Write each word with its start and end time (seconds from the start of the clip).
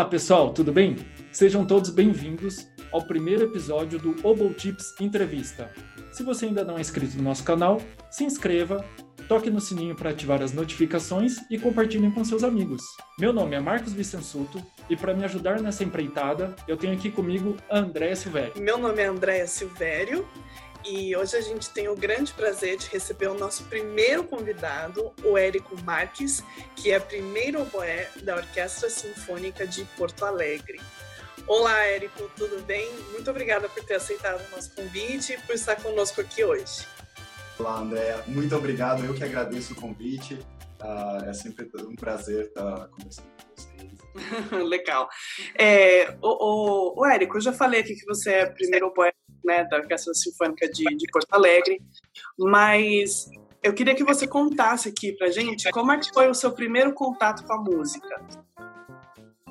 Olá 0.00 0.08
pessoal, 0.08 0.48
tudo 0.54 0.72
bem? 0.72 0.96
Sejam 1.30 1.62
todos 1.66 1.90
bem-vindos 1.90 2.66
ao 2.90 3.02
primeiro 3.02 3.44
episódio 3.44 3.98
do 3.98 4.16
Obo 4.26 4.48
Tips 4.54 4.98
Entrevista. 4.98 5.70
Se 6.10 6.22
você 6.22 6.46
ainda 6.46 6.64
não 6.64 6.78
é 6.78 6.80
inscrito 6.80 7.18
no 7.18 7.22
nosso 7.22 7.44
canal, 7.44 7.82
se 8.10 8.24
inscreva, 8.24 8.82
toque 9.28 9.50
no 9.50 9.60
sininho 9.60 9.94
para 9.94 10.08
ativar 10.08 10.40
as 10.40 10.54
notificações 10.54 11.36
e 11.50 11.58
compartilhem 11.58 12.10
com 12.10 12.24
seus 12.24 12.42
amigos. 12.42 12.80
Meu 13.18 13.30
nome 13.30 13.54
é 13.54 13.60
Marcos 13.60 13.92
Vicensuto 13.92 14.64
e 14.88 14.96
para 14.96 15.12
me 15.12 15.22
ajudar 15.22 15.60
nessa 15.60 15.84
empreitada, 15.84 16.56
eu 16.66 16.78
tenho 16.78 16.94
aqui 16.94 17.10
comigo 17.10 17.58
André 17.70 18.14
Silvério. 18.14 18.54
Meu 18.56 18.78
nome 18.78 19.02
é 19.02 19.06
Andréa 19.06 19.46
Silvério 19.46 20.26
e 20.84 21.14
hoje 21.14 21.36
a 21.36 21.40
gente 21.40 21.70
tem 21.70 21.88
o 21.88 21.94
grande 21.94 22.32
prazer 22.32 22.76
de 22.78 22.86
receber 22.88 23.28
o 23.28 23.34
nosso 23.34 23.64
primeiro 23.64 24.24
convidado, 24.24 25.12
o 25.24 25.36
Érico 25.36 25.80
Marques, 25.82 26.42
que 26.76 26.90
é 26.90 26.98
primeiro 26.98 27.62
oboé 27.62 28.08
da 28.22 28.36
Orquestra 28.36 28.88
Sinfônica 28.88 29.66
de 29.66 29.84
Porto 29.96 30.24
Alegre. 30.24 30.80
Olá, 31.46 31.78
Érico, 31.84 32.30
tudo 32.36 32.62
bem? 32.62 32.90
Muito 33.12 33.30
obrigada 33.30 33.68
por 33.68 33.84
ter 33.84 33.94
aceitado 33.94 34.40
o 34.46 34.50
nosso 34.54 34.74
convite 34.74 35.32
e 35.32 35.38
por 35.38 35.54
estar 35.54 35.76
conosco 35.76 36.20
aqui 36.20 36.44
hoje. 36.44 36.86
Olá, 37.58 37.78
Andréa. 37.78 38.22
Muito 38.26 38.56
obrigado. 38.56 39.04
Eu 39.04 39.14
que 39.14 39.24
agradeço 39.24 39.74
o 39.74 39.76
convite. 39.76 40.34
Uh, 40.80 41.28
é 41.28 41.32
sempre 41.34 41.68
um 41.86 41.94
prazer 41.94 42.46
estar 42.46 42.88
conversando 42.88 43.26
com 43.36 43.54
vocês. 43.54 44.50
Legal. 44.66 45.08
É, 45.58 46.16
o, 46.22 46.28
o, 46.28 47.00
o, 47.00 47.06
Érico, 47.06 47.36
eu 47.36 47.40
já 47.40 47.52
falei 47.52 47.80
aqui 47.80 47.94
que 47.94 48.06
você 48.06 48.32
é 48.32 48.46
primeiro 48.46 48.90
poeta 48.92 49.19
né, 49.44 49.64
da 49.64 49.78
Orquestra 49.78 50.14
Sinfônica 50.14 50.68
de, 50.68 50.84
de 50.84 51.06
Porto 51.12 51.32
Alegre, 51.32 51.80
mas 52.38 53.28
eu 53.62 53.72
queria 53.74 53.94
que 53.94 54.04
você 54.04 54.26
contasse 54.26 54.88
aqui 54.88 55.12
pra 55.12 55.30
gente 55.30 55.70
como 55.70 55.92
é 55.92 55.98
que 55.98 56.12
foi 56.12 56.28
o 56.28 56.34
seu 56.34 56.52
primeiro 56.52 56.92
contato 56.92 57.44
com 57.44 57.52
a 57.52 57.62
música. 57.62 58.20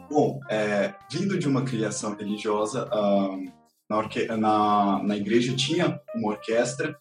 Bom, 0.09 0.39
é, 0.49 0.93
vindo 1.11 1.37
de 1.37 1.47
uma 1.47 1.63
criação 1.63 2.15
religiosa, 2.15 2.89
um, 2.91 3.45
na, 3.87 4.37
na, 4.37 5.03
na 5.03 5.17
igreja 5.17 5.55
tinha 5.55 6.01
uma 6.15 6.29
orquestra 6.29 6.97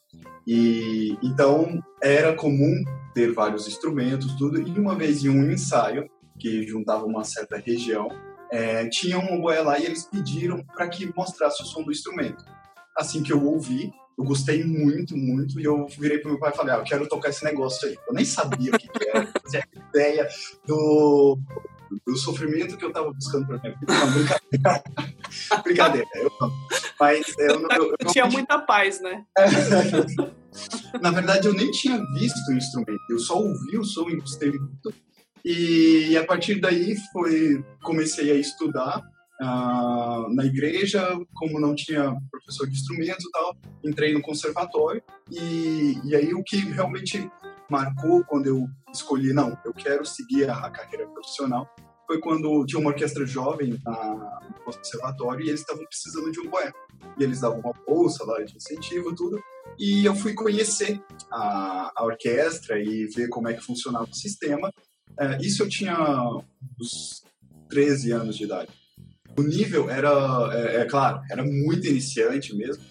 e 0.47 1.17
então 1.23 1.83
era 2.03 2.35
comum 2.35 2.85
ter 3.15 3.33
vários 3.33 3.67
instrumentos, 3.67 4.35
tudo. 4.37 4.61
E 4.61 4.79
uma 4.79 4.95
vez 4.95 5.25
em 5.25 5.29
um 5.29 5.51
ensaio 5.51 6.09
que 6.39 6.67
juntava 6.67 7.05
uma 7.05 7.25
certa 7.25 7.57
região, 7.57 8.09
é, 8.51 8.89
tinha 8.89 9.19
um 9.19 9.35
oboé 9.35 9.61
lá 9.61 9.79
e 9.79 9.85
eles 9.85 10.05
pediram 10.05 10.63
para 10.65 10.89
que 10.89 11.13
mostrasse 11.15 11.63
o 11.63 11.67
som 11.67 11.83
do 11.83 11.91
instrumento. 11.91 12.45
Assim 12.99 13.23
que 13.23 13.33
eu 13.33 13.45
ouvi, 13.45 13.93
eu 14.19 14.25
gostei 14.25 14.65
muito, 14.65 15.17
muito, 15.17 15.61
e 15.61 15.65
eu 15.65 15.87
virei 15.87 16.19
pro 16.19 16.31
meu 16.31 16.41
pai 16.41 16.51
e 16.51 16.57
falei, 16.57 16.75
ah, 16.75 16.79
eu 16.79 16.85
quero 16.85 17.09
tocar 17.09 17.29
esse 17.29 17.45
negócio 17.45 17.89
aí. 17.89 17.97
Eu 18.09 18.13
nem 18.13 18.25
sabia 18.25 18.73
o 18.73 18.79
que, 18.79 18.89
que 18.89 19.09
era, 19.09 19.23
não 19.25 19.33
fazia 19.43 19.65
ideia 19.91 20.29
do 20.67 21.39
do 22.07 22.17
sofrimento 22.17 22.77
que 22.77 22.85
eu 22.85 22.89
estava 22.89 23.11
buscando 23.13 23.47
para 23.47 23.59
minha 23.59 23.75
vida. 23.79 23.95
Não, 23.95 24.13
brincadeira. 24.51 24.83
brincadeira. 25.65 26.09
Eu, 26.15 26.31
mas 27.01 27.27
eu, 27.39 27.47
eu, 27.47 27.69
eu, 27.71 27.97
eu 27.99 28.13
tinha 28.13 28.27
muita 28.27 28.59
paz, 28.59 29.01
né? 29.01 29.25
Na 31.01 31.11
verdade, 31.11 31.47
eu 31.47 31.55
nem 31.55 31.71
tinha 31.71 31.99
visto 32.15 32.49
o 32.49 32.55
instrumento. 32.55 33.01
Eu 33.11 33.19
só 33.19 33.39
ouvi 33.39 33.79
o 33.79 33.85
som 33.85 34.09
e 34.09 34.17
gostei 34.17 34.51
muito. 34.51 34.93
E 35.45 36.17
a 36.17 36.25
partir 36.25 36.61
daí 36.61 36.97
foi 37.13 37.65
comecei 37.83 38.31
a 38.33 38.35
estudar 38.35 39.03
uh, 39.41 40.35
na 40.35 40.45
igreja, 40.45 41.19
como 41.35 41.61
não 41.61 41.75
tinha 41.75 42.17
professor 42.31 42.67
de 42.67 42.75
instrumento 42.75 43.23
e 43.27 43.31
tal, 43.31 43.57
entrei 43.85 44.13
no 44.13 44.23
conservatório 44.23 45.03
e, 45.31 45.99
e 46.05 46.15
aí 46.15 46.35
o 46.35 46.43
que 46.43 46.57
realmente 46.59 47.31
marcou 47.71 48.25
quando 48.25 48.47
eu 48.47 48.67
escolhi, 48.93 49.33
não, 49.33 49.57
eu 49.65 49.73
quero 49.75 50.05
seguir 50.05 50.49
a, 50.49 50.67
a 50.67 50.71
carreira 50.71 51.07
profissional, 51.09 51.69
foi 52.09 52.19
quando 52.21 52.65
tinha 52.65 52.81
uma 52.81 52.89
orquestra 52.89 53.27
jovem 53.27 53.79
na, 53.85 54.41
no 54.49 54.65
conservatório 54.65 55.45
e 55.45 55.51
eles 55.51 55.61
estavam 55.61 55.85
precisando 55.85 56.33
de 56.33 56.41
um 56.41 56.49
boé. 56.49 56.73
E 57.19 57.23
eles 57.23 57.41
davam 57.41 57.61
uma 57.61 57.75
bolsa 57.87 58.25
lá 58.25 58.43
de 58.43 58.57
incentivo, 58.57 59.15
tudo. 59.15 59.39
E 59.79 60.07
eu 60.07 60.15
fui 60.15 60.33
conhecer 60.33 61.03
a, 61.31 61.93
a 61.95 62.05
orquestra 62.05 62.81
e 62.81 63.07
ver 63.09 63.29
como 63.29 63.49
é 63.49 63.55
que 63.55 63.61
funcionava 63.61 64.07
o 64.11 64.15
sistema. 64.15 64.73
É, 65.21 65.37
isso 65.43 65.63
eu 65.63 65.69
tinha 65.69 65.97
uns 66.81 67.23
13 67.69 68.13
anos 68.13 68.37
de 68.37 68.45
idade. 68.45 68.71
O 69.39 69.43
nível 69.43 69.89
era, 69.89 70.11
é, 70.53 70.81
é 70.81 70.85
claro, 70.85 71.23
era 71.31 71.45
muito 71.45 71.87
iniciante 71.87 72.55
mesmo, 72.57 72.83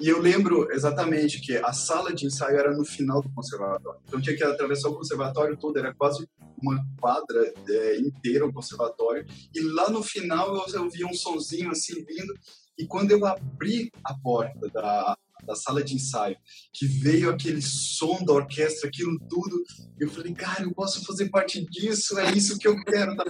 e 0.00 0.08
eu 0.08 0.20
lembro 0.20 0.68
exatamente 0.72 1.40
que 1.40 1.56
a 1.56 1.72
sala 1.72 2.12
de 2.12 2.26
ensaio 2.26 2.58
era 2.58 2.76
no 2.76 2.84
final 2.84 3.22
do 3.22 3.32
conservatório. 3.32 4.00
Então 4.08 4.20
tinha 4.20 4.36
que 4.36 4.42
atravessar 4.42 4.88
o 4.88 4.96
conservatório 4.96 5.56
todo, 5.56 5.78
era 5.78 5.94
quase 5.94 6.28
uma 6.60 6.84
quadra 6.98 7.54
é, 7.68 7.98
inteira 7.98 8.44
o 8.44 8.52
conservatório. 8.52 9.24
E 9.54 9.60
lá 9.60 9.88
no 9.90 10.02
final 10.02 10.66
eu 10.74 10.82
ouvia 10.82 11.06
um 11.06 11.14
sonzinho 11.14 11.70
assim 11.70 12.04
vindo. 12.04 12.34
E 12.76 12.84
quando 12.84 13.12
eu 13.12 13.24
abri 13.24 13.92
a 14.02 14.12
porta 14.12 14.68
da, 14.70 15.16
da 15.42 15.54
sala 15.54 15.82
de 15.82 15.94
ensaio, 15.94 16.36
que 16.72 16.86
veio 16.86 17.30
aquele 17.30 17.60
som 17.60 18.24
da 18.24 18.32
orquestra, 18.32 18.88
aquilo 18.88 19.18
tudo, 19.28 19.62
eu 19.98 20.08
falei, 20.08 20.32
cara, 20.34 20.62
eu 20.62 20.72
posso 20.72 21.04
fazer 21.04 21.28
parte 21.30 21.64
disso, 21.66 22.18
é 22.18 22.32
isso 22.32 22.58
que 22.58 22.68
eu 22.68 22.76
quero. 22.84 23.16
Tá? 23.16 23.24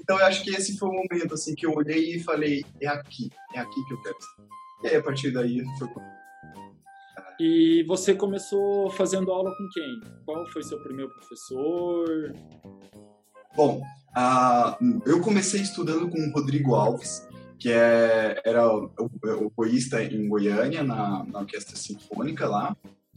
Então 0.00 0.18
eu 0.18 0.26
acho 0.26 0.42
que 0.42 0.50
esse 0.50 0.76
foi 0.78 0.88
o 0.88 0.92
momento 0.92 1.34
assim 1.34 1.54
que 1.54 1.66
eu 1.66 1.74
olhei 1.74 2.16
e 2.16 2.20
falei, 2.20 2.64
é 2.80 2.88
aqui, 2.88 3.30
é 3.54 3.60
aqui 3.60 3.84
que 3.86 3.94
eu 3.94 4.02
quero. 4.02 4.16
E 4.84 4.86
aí, 4.86 4.96
a 4.96 5.02
partir 5.02 5.32
daí 5.32 5.64
foi 5.78 5.88
e 7.40 7.84
você 7.84 8.14
começou 8.16 8.90
fazendo 8.90 9.30
aula 9.30 9.54
com 9.56 9.68
quem? 9.72 10.00
Qual 10.24 10.44
foi 10.48 10.60
seu 10.64 10.82
primeiro 10.82 11.08
professor? 11.12 12.34
Bom, 13.54 13.80
uh, 14.16 15.02
eu 15.06 15.20
comecei 15.20 15.60
estudando 15.60 16.08
com 16.08 16.18
o 16.18 16.32
Rodrigo 16.32 16.74
Alves, 16.74 17.27
que 17.58 17.70
é, 17.70 18.40
era 18.44 18.62
poísta 19.56 20.02
em 20.02 20.28
Goiânia, 20.28 20.82
na, 20.82 21.24
na 21.24 21.40
Orquestra 21.40 21.76
Sinfônica 21.76 22.46
lá. 22.46 22.76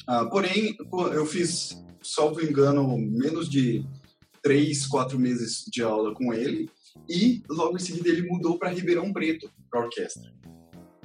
Uh, 0.10 0.30
porém, 0.30 0.76
eu 1.14 1.26
fiz, 1.26 1.82
salvo 2.02 2.42
engano, 2.42 2.98
menos 2.98 3.50
de 3.50 3.86
três, 4.42 4.88
quatro 4.88 5.20
meses 5.20 5.64
de 5.72 5.84
aula 5.84 6.14
com 6.14 6.34
ele. 6.34 6.70
E 7.08 7.44
logo 7.50 7.78
em 7.78 7.80
seguida 7.80 8.10
ele 8.10 8.28
mudou 8.28 8.58
para 8.58 8.70
Ribeirão 8.70 9.14
Preto, 9.14 9.50
para 9.70 9.82
orquestra. 9.82 10.34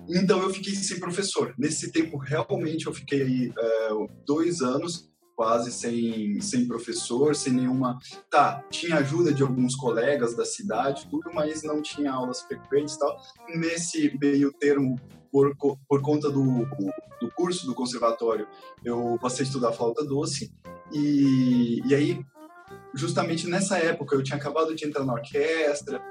Então 0.08 0.40
eu 0.40 0.50
fiquei 0.50 0.74
sem 0.74 0.98
professor. 0.98 1.54
Nesse 1.58 1.92
tempo, 1.92 2.16
realmente, 2.16 2.86
eu 2.86 2.94
fiquei 2.94 3.22
aí 3.22 3.52
é, 3.58 3.88
dois 4.24 4.62
anos 4.62 5.10
quase 5.36 5.70
sem, 5.70 6.40
sem 6.40 6.66
professor, 6.66 7.36
sem 7.36 7.52
nenhuma. 7.52 7.98
Tá, 8.30 8.64
tinha 8.70 8.96
ajuda 8.96 9.32
de 9.32 9.42
alguns 9.42 9.76
colegas 9.76 10.34
da 10.34 10.46
cidade, 10.46 11.06
tudo, 11.10 11.30
mas 11.32 11.62
não 11.62 11.82
tinha 11.82 12.10
aulas 12.10 12.40
frequentes 12.40 12.94
e 12.94 12.98
tal. 12.98 13.20
Nesse 13.54 14.16
meio 14.18 14.50
termo, 14.52 14.98
por, 15.30 15.54
por 15.86 16.00
conta 16.00 16.30
do, 16.30 16.64
do 17.20 17.30
curso 17.36 17.66
do 17.66 17.74
conservatório, 17.74 18.48
eu 18.82 19.18
passei 19.20 19.44
a 19.44 19.46
estudar 19.48 19.72
flauta 19.72 20.02
doce. 20.02 20.50
E, 20.90 21.82
e 21.86 21.94
aí, 21.94 22.24
justamente 22.94 23.46
nessa 23.46 23.76
época, 23.78 24.16
eu 24.16 24.22
tinha 24.22 24.38
acabado 24.38 24.74
de 24.74 24.86
entrar 24.86 25.04
na 25.04 25.12
orquestra, 25.12 26.02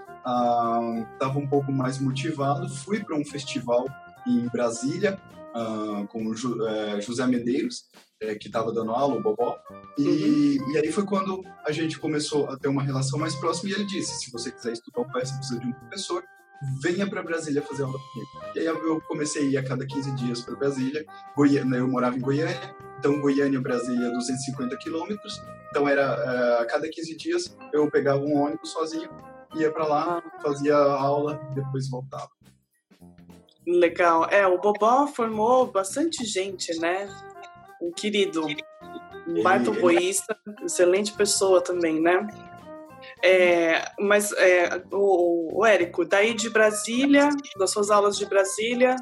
estava 1.14 1.40
uh, 1.40 1.42
um 1.42 1.48
pouco 1.48 1.72
mais 1.72 2.00
motivado, 2.00 2.70
fui 2.70 3.04
para 3.04 3.16
um 3.16 3.26
festival 3.26 3.86
em 4.28 4.48
Brasília 4.50 5.20
uh, 5.56 6.08
com 6.08 6.28
o 6.28 6.36
Ju, 6.36 6.58
uh, 6.62 7.02
José 7.02 7.26
Medeiros, 7.26 7.86
uh, 8.24 8.38
que 8.40 8.48
estava 8.48 8.72
dando 8.72 8.92
aula, 8.92 9.16
o 9.16 9.22
Bobó, 9.22 9.58
e, 9.98 10.60
uhum. 10.60 10.72
e, 10.72 10.78
aí 10.78 10.92
foi 10.92 11.06
quando 11.06 11.42
a 11.66 11.72
gente 11.72 11.98
começou 12.00 12.50
a 12.50 12.58
ter 12.58 12.68
uma 12.68 12.84
relação 12.84 13.18
mais 13.18 13.36
próxima 13.36 13.70
e 13.70 13.74
ele 13.74 13.86
disse, 13.86 14.20
se 14.20 14.32
você 14.32 14.52
quiser 14.52 14.74
estudar 14.74 15.02
o 15.02 15.12
você 15.12 15.34
precisa 15.36 15.60
de 15.60 15.68
um 15.68 15.74
professor, 15.74 16.24
venha 16.82 17.08
para 17.08 17.24
Brasília 17.24 17.62
fazer 17.62 17.84
aula 17.84 17.98
comigo. 17.98 18.56
E 18.56 18.60
aí 18.60 18.66
eu 18.66 19.02
comecei 19.08 19.44
a 19.44 19.50
ir 19.52 19.58
a 19.58 19.64
cada 19.64 19.86
15 19.86 20.16
dias 20.16 20.42
para 20.42 20.56
Brasília, 20.56 21.06
Goiânia, 21.36 21.78
eu 21.78 21.88
morava 21.88 22.18
em 22.18 22.22
Goiânia, 22.22 22.76
então 23.00 23.20
Goiânia, 23.22 23.60
Brasília, 23.60 24.12
250 24.12 24.78
quilômetros, 24.78 25.42
então 25.70 25.88
era 25.88 26.02
eh, 26.02 26.62
a 26.62 26.66
cada 26.66 26.88
15 26.90 27.18
dias 27.18 27.58
eu 27.74 27.92
pegava 27.92 28.22
um 28.22 28.38
ônibus 28.38 28.72
sozinho 28.72 29.10
ia 29.56 29.72
para 29.72 29.86
lá, 29.86 30.24
fazia 30.42 30.76
aula, 30.76 31.40
depois 31.54 31.90
voltava. 31.90 32.30
Legal. 33.68 34.26
É, 34.30 34.46
o 34.46 34.60
Bobó 34.60 35.08
formou 35.08 35.66
bastante 35.68 36.24
gente, 36.26 36.78
né? 36.80 37.08
Um 37.82 37.92
querido, 37.92 38.46
um 39.28 39.44
baita 39.44 39.72
boísta, 39.72 40.38
excelente 40.64 41.14
pessoa 41.14 41.62
também, 41.62 42.00
né? 42.00 42.28
É, 43.24 43.92
mas 44.00 44.32
é, 44.34 44.82
o, 44.92 45.60
o 45.60 45.66
Érico, 45.66 46.06
daí 46.06 46.34
de 46.34 46.50
Brasília, 46.50 47.30
das 47.58 47.72
suas 47.72 47.90
aulas 47.90 48.18
de 48.18 48.26
Brasília, 48.26 48.96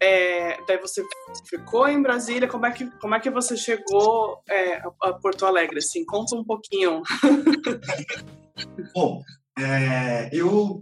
é, 0.00 0.56
daí 0.66 0.78
você 0.78 1.02
ficou 1.48 1.88
em 1.88 2.00
Brasília, 2.00 2.46
como 2.46 2.66
é 2.66 2.70
que, 2.70 2.88
como 2.98 3.14
é 3.14 3.20
que 3.20 3.30
você 3.30 3.56
chegou 3.56 4.40
é, 4.48 4.80
a 5.02 5.12
Porto 5.12 5.44
Alegre? 5.44 5.78
Assim, 5.78 6.04
conta 6.04 6.36
um 6.36 6.44
pouquinho. 6.44 7.02
Bom, 8.94 9.22
é, 9.58 10.30
eu 10.32 10.80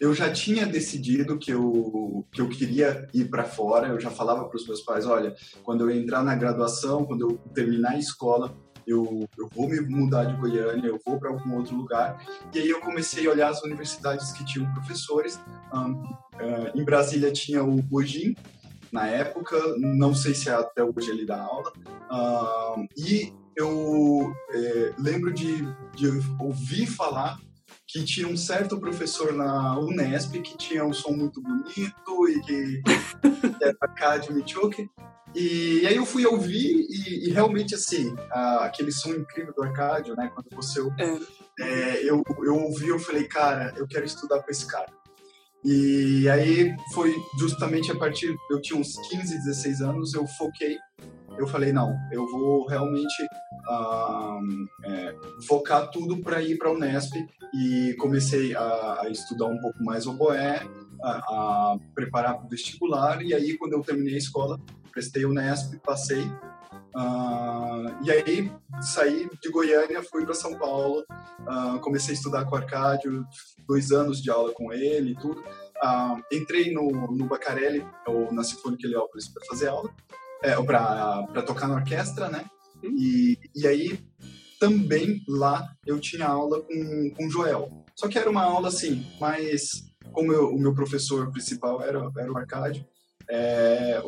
eu 0.00 0.14
já 0.14 0.32
tinha 0.32 0.66
decidido 0.66 1.38
que 1.38 1.52
eu 1.52 2.26
que 2.32 2.40
eu 2.40 2.48
queria 2.48 3.06
ir 3.12 3.28
para 3.28 3.44
fora. 3.44 3.88
Eu 3.88 4.00
já 4.00 4.10
falava 4.10 4.48
para 4.48 4.56
os 4.56 4.66
meus 4.66 4.80
pais, 4.80 5.04
olha, 5.06 5.34
quando 5.62 5.82
eu 5.82 5.90
entrar 5.94 6.22
na 6.22 6.34
graduação, 6.34 7.04
quando 7.04 7.28
eu 7.28 7.38
terminar 7.54 7.92
a 7.92 7.98
escola, 7.98 8.56
eu, 8.86 9.28
eu 9.38 9.48
vou 9.54 9.68
me 9.68 9.80
mudar 9.80 10.24
de 10.24 10.36
Goiânia, 10.36 10.88
eu 10.88 10.98
vou 11.04 11.18
para 11.18 11.30
algum 11.30 11.56
outro 11.56 11.76
lugar. 11.76 12.24
E 12.54 12.58
aí 12.58 12.68
eu 12.68 12.80
comecei 12.80 13.26
a 13.26 13.30
olhar 13.30 13.50
as 13.50 13.62
universidades 13.62 14.32
que 14.32 14.44
tinham 14.44 14.72
professores. 14.72 15.38
Um, 15.72 15.92
uh, 15.92 16.70
em 16.74 16.84
Brasília 16.84 17.30
tinha 17.30 17.62
o 17.62 17.82
Bojim, 17.82 18.34
na 18.90 19.06
época, 19.06 19.56
não 19.76 20.14
sei 20.14 20.34
se 20.34 20.48
é 20.48 20.52
até 20.52 20.82
hoje 20.82 21.10
ele 21.10 21.26
dá 21.26 21.40
aula. 21.40 21.72
Uh, 22.10 22.86
e 22.96 23.32
eu 23.56 24.32
é, 24.50 24.94
lembro 24.98 25.32
de, 25.32 25.62
de 25.94 26.08
ouvir 26.40 26.86
falar 26.86 27.38
que 27.86 28.04
tinha 28.04 28.28
um 28.28 28.36
certo 28.36 28.78
professor 28.78 29.32
na 29.32 29.78
Unesp 29.78 30.40
que 30.40 30.56
tinha 30.56 30.84
um 30.84 30.92
som 30.92 31.12
muito 31.12 31.42
bonito 31.42 32.28
e 32.28 32.40
que, 32.42 32.82
era 33.62 33.76
Arcade 33.80 34.32
Michoke. 34.32 34.88
E, 35.34 35.80
e 35.82 35.86
aí 35.86 35.96
eu 35.96 36.04
fui 36.04 36.26
ouvir 36.26 36.86
e, 36.90 37.28
e 37.28 37.30
realmente, 37.30 37.74
assim, 37.74 38.14
a, 38.30 38.64
aquele 38.64 38.90
som 38.90 39.10
incrível 39.10 39.54
do 39.54 39.62
Arcádio, 39.62 40.14
né? 40.16 40.30
Quando 40.34 40.48
você... 40.54 40.80
É. 40.98 41.40
É, 41.62 42.02
eu, 42.08 42.22
eu 42.42 42.56
ouvi, 42.56 42.88
eu 42.88 42.98
falei, 42.98 43.24
cara, 43.24 43.74
eu 43.76 43.86
quero 43.86 44.06
estudar 44.06 44.42
com 44.42 44.50
esse 44.50 44.66
cara. 44.66 44.90
E 45.62 46.26
aí 46.30 46.74
foi 46.94 47.14
justamente 47.38 47.92
a 47.92 47.94
partir, 47.94 48.34
eu 48.50 48.62
tinha 48.62 48.80
uns 48.80 48.96
15, 49.10 49.44
16 49.44 49.82
anos, 49.82 50.14
eu 50.14 50.26
foquei, 50.26 50.78
eu 51.40 51.46
falei, 51.46 51.72
não, 51.72 51.96
eu 52.12 52.26
vou 52.26 52.66
realmente 52.66 53.26
é, 54.84 55.14
focar 55.46 55.90
tudo 55.90 56.18
para 56.18 56.42
ir 56.42 56.58
para 56.58 56.68
a 56.68 56.72
Unesp 56.72 57.14
e 57.54 57.94
comecei 57.98 58.54
a, 58.54 59.00
a, 59.00 59.08
estudar 59.08 59.46
um 59.46 59.58
pouco 59.58 59.82
mais 59.82 60.06
oboé, 60.06 60.62
a, 61.02 61.10
a 61.10 61.78
preparar 61.94 62.36
para 62.36 62.46
o 62.46 62.48
vestibular 62.48 63.22
e 63.22 63.32
aí 63.32 63.56
quando 63.56 63.72
eu 63.72 63.80
terminei 63.80 64.14
a 64.14 64.18
escola, 64.18 64.60
prestei 64.92 65.24
o 65.24 65.30
Unesp, 65.30 65.76
passei 65.84 66.30
e 68.02 68.10
aí 68.10 68.52
saí 68.82 69.28
de 69.40 69.50
Goiânia, 69.50 70.02
fui 70.02 70.24
para 70.24 70.34
São 70.34 70.58
Paulo, 70.58 71.04
comecei 71.80 72.14
a 72.14 72.16
estudar 72.16 72.44
com 72.44 72.54
o 72.54 72.58
Arcádio, 72.58 73.26
dois 73.66 73.92
anos 73.92 74.20
de 74.22 74.30
aula 74.30 74.52
com 74.52 74.72
ele 74.72 75.12
e 75.12 75.14
tudo. 75.14 75.42
Entrei 76.32 76.72
no, 76.72 76.90
no 77.12 77.26
Bacarelli, 77.26 77.86
ou 78.06 78.32
na 78.32 78.42
Sinfônica 78.42 78.86
Heliópolis, 78.86 79.28
para 79.28 79.46
fazer 79.46 79.68
aula, 79.68 79.90
é, 80.42 80.60
para 80.62 81.42
tocar 81.42 81.68
na 81.68 81.76
orquestra, 81.76 82.28
né? 82.28 82.44
E, 82.82 83.38
e 83.54 83.66
aí 83.66 83.98
também 84.58 85.22
lá 85.26 85.74
eu 85.86 85.98
tinha 85.98 86.26
aula 86.26 86.60
com, 86.62 87.10
com 87.16 87.26
o 87.26 87.30
Joel. 87.30 87.84
Só 87.94 88.08
que 88.08 88.18
era 88.18 88.30
uma 88.30 88.42
aula 88.42 88.68
assim, 88.68 89.06
mas 89.20 89.90
como 90.12 90.32
eu, 90.32 90.48
o 90.48 90.58
meu 90.58 90.74
professor 90.74 91.30
principal 91.30 91.82
era, 91.82 92.10
era 92.18 92.32
o 92.32 92.36
Arcádio, 92.36 92.86
é, 93.28 94.02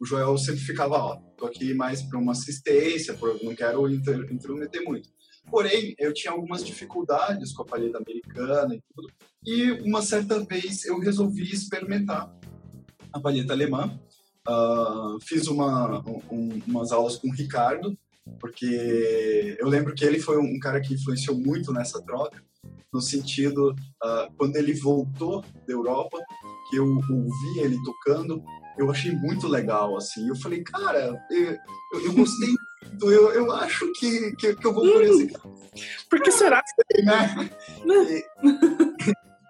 o 0.00 0.06
Joel 0.06 0.36
sempre 0.38 0.60
ficava, 0.60 0.96
ó, 0.96 1.16
tô 1.36 1.46
aqui 1.46 1.74
mais 1.74 2.02
para 2.02 2.18
uma 2.18 2.32
assistência, 2.32 3.14
por, 3.14 3.42
não 3.42 3.54
quero 3.54 3.88
inter, 3.88 4.32
intrometer 4.32 4.82
muito. 4.84 5.08
Porém, 5.50 5.94
eu 5.98 6.12
tinha 6.12 6.32
algumas 6.32 6.64
dificuldades 6.64 7.52
com 7.52 7.62
a 7.62 7.66
palheta 7.66 7.98
americana 7.98 8.74
e 8.74 8.82
tudo, 8.94 9.12
e 9.46 9.70
uma 9.88 10.00
certa 10.00 10.42
vez 10.44 10.84
eu 10.84 10.98
resolvi 10.98 11.42
experimentar 11.42 12.34
a 13.12 13.20
palheta 13.20 13.52
alemã. 13.52 13.98
Uh, 14.46 15.18
fiz 15.22 15.46
uma, 15.46 16.00
um, 16.30 16.60
umas 16.66 16.92
aulas 16.92 17.16
com 17.16 17.28
o 17.28 17.32
Ricardo, 17.32 17.96
porque 18.38 19.56
eu 19.58 19.68
lembro 19.68 19.94
que 19.94 20.04
ele 20.04 20.20
foi 20.20 20.38
um 20.38 20.58
cara 20.58 20.80
que 20.80 20.94
influenciou 20.94 21.36
muito 21.36 21.72
nessa 21.72 22.02
troca, 22.02 22.42
no 22.92 23.00
sentido, 23.00 23.70
uh, 24.04 24.32
quando 24.36 24.56
ele 24.56 24.74
voltou 24.74 25.42
da 25.66 25.72
Europa, 25.72 26.18
que 26.70 26.76
eu 26.76 26.86
ouvi 26.86 27.58
ele 27.58 27.76
tocando, 27.82 28.42
eu 28.78 28.90
achei 28.90 29.12
muito 29.12 29.48
legal, 29.48 29.96
assim. 29.96 30.28
Eu 30.28 30.36
falei, 30.36 30.62
cara, 30.62 31.20
eu, 31.30 31.56
eu, 32.00 32.12
gostei 32.12 32.48
muito, 32.84 33.10
eu, 33.10 33.30
eu 33.32 33.52
acho 33.52 33.90
que, 33.92 34.32
que, 34.36 34.54
que 34.54 34.66
eu 34.66 34.72
vou 34.72 34.82
por 34.92 35.02
esse 35.02 35.26
caminho. 35.28 35.70
Por 36.08 36.20
que 36.20 36.30
será? 36.30 36.62
Né? 37.84 38.22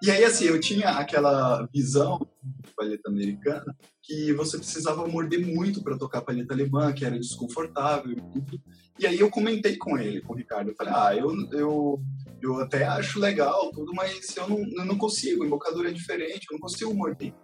E, 0.02 0.06
e 0.06 0.10
aí, 0.10 0.24
assim, 0.24 0.46
eu 0.46 0.58
tinha 0.58 0.90
aquela 0.90 1.68
visão 1.72 2.26
palheta 2.74 3.08
americana 3.08 3.76
que 4.02 4.32
você 4.32 4.58
precisava 4.58 5.06
morder 5.06 5.44
muito 5.46 5.82
para 5.82 5.98
tocar 5.98 6.22
palheta 6.22 6.54
alemã, 6.54 6.92
que 6.92 7.04
era 7.04 7.18
desconfortável 7.18 8.16
e. 8.34 8.60
E 8.96 9.08
aí 9.08 9.18
eu 9.18 9.28
comentei 9.28 9.76
com 9.76 9.98
ele, 9.98 10.20
com 10.20 10.34
o 10.34 10.36
Ricardo, 10.36 10.70
eu 10.70 10.74
falei, 10.76 10.92
ah, 10.94 11.16
eu, 11.16 11.34
eu, 11.50 12.00
eu 12.40 12.60
até 12.60 12.84
acho 12.84 13.18
legal 13.18 13.72
tudo, 13.72 13.92
mas 13.92 14.36
eu 14.36 14.48
não, 14.48 14.58
eu 14.60 14.84
não 14.84 14.96
consigo, 14.96 15.44
embocadura 15.44 15.90
é 15.90 15.92
diferente, 15.92 16.46
eu 16.48 16.54
não 16.54 16.60
consigo 16.60 16.94
morder. 16.94 17.34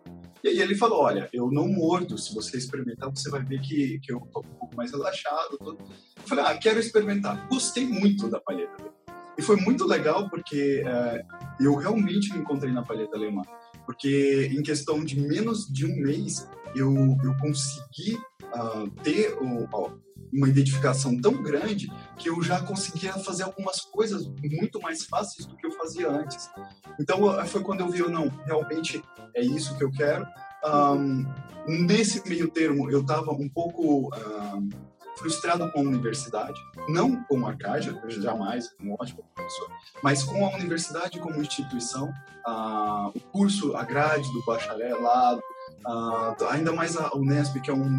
E 0.43 0.49
aí 0.49 0.61
ele 0.61 0.75
falou, 0.75 1.01
olha, 1.01 1.29
eu 1.33 1.51
não 1.51 1.69
mordo, 1.69 2.17
se 2.17 2.35
você 2.35 2.57
experimentar, 2.57 3.11
você 3.11 3.29
vai 3.29 3.45
ver 3.45 3.61
que, 3.61 3.99
que 3.99 4.13
eu 4.13 4.21
tô 4.33 4.41
um 4.41 4.59
pouco 4.59 4.77
mais 4.77 4.91
relaxado. 4.91 5.59
Tudo. 5.59 5.79
Eu 6.17 6.23
falei, 6.29 6.45
ah, 6.47 6.57
quero 6.57 6.79
experimentar. 6.79 7.47
Gostei 7.49 7.85
muito 7.85 8.29
da 8.29 8.41
palheta. 8.41 8.91
E 9.37 9.43
foi 9.43 9.57
muito 9.57 9.87
legal 9.87 10.31
porque 10.31 10.83
é, 10.87 11.25
eu 11.61 11.75
realmente 11.75 12.33
me 12.33 12.39
encontrei 12.39 12.73
na 12.73 12.83
palheta 12.83 13.17
alemã. 13.17 13.43
Porque 13.91 14.49
em 14.53 14.63
questão 14.63 15.05
de 15.05 15.19
menos 15.19 15.67
de 15.67 15.85
um 15.85 15.97
mês, 15.97 16.49
eu, 16.77 16.95
eu 17.25 17.37
consegui 17.41 18.15
uh, 18.55 18.89
ter 19.03 19.35
uh, 19.35 20.01
uma 20.33 20.49
identificação 20.49 21.21
tão 21.21 21.43
grande 21.43 21.93
que 22.17 22.31
eu 22.31 22.41
já 22.41 22.61
conseguia 22.61 23.15
fazer 23.15 23.43
algumas 23.43 23.81
coisas 23.81 24.31
muito 24.45 24.81
mais 24.81 25.07
fáceis 25.07 25.45
do 25.45 25.57
que 25.57 25.67
eu 25.67 25.73
fazia 25.73 26.09
antes. 26.09 26.49
Então 27.01 27.45
foi 27.49 27.65
quando 27.65 27.81
eu 27.81 27.89
vi, 27.89 28.01
não, 28.09 28.29
realmente 28.47 29.03
é 29.35 29.43
isso 29.43 29.77
que 29.77 29.83
eu 29.83 29.91
quero. 29.91 30.25
Um, 30.65 31.27
nesse 31.67 32.23
meio 32.29 32.49
termo, 32.49 32.89
eu 32.93 33.01
estava 33.01 33.33
um 33.33 33.49
pouco 33.49 34.15
um, 34.15 34.69
frustrado 35.21 35.71
com 35.71 35.81
a 35.81 35.83
universidade, 35.83 36.59
não 36.89 37.23
com 37.25 37.47
a 37.47 37.51
Arcádia, 37.51 37.95
jamais, 38.09 38.75
um 38.83 38.95
ótimo 38.95 39.23
professor, 39.35 39.71
mas 40.03 40.25
com 40.25 40.47
a 40.47 40.55
universidade 40.55 41.21
como 41.21 41.41
instituição, 41.43 42.11
uh, 42.49 43.09
o 43.15 43.21
curso, 43.31 43.77
a 43.77 43.85
grade 43.85 44.33
do 44.33 44.43
bacharelado, 44.47 45.43
uh, 45.87 46.45
ainda 46.49 46.73
mais 46.73 46.97
a 46.97 47.15
Unesp, 47.15 47.61
que 47.61 47.71
é 47.71 47.75
um 47.75 47.99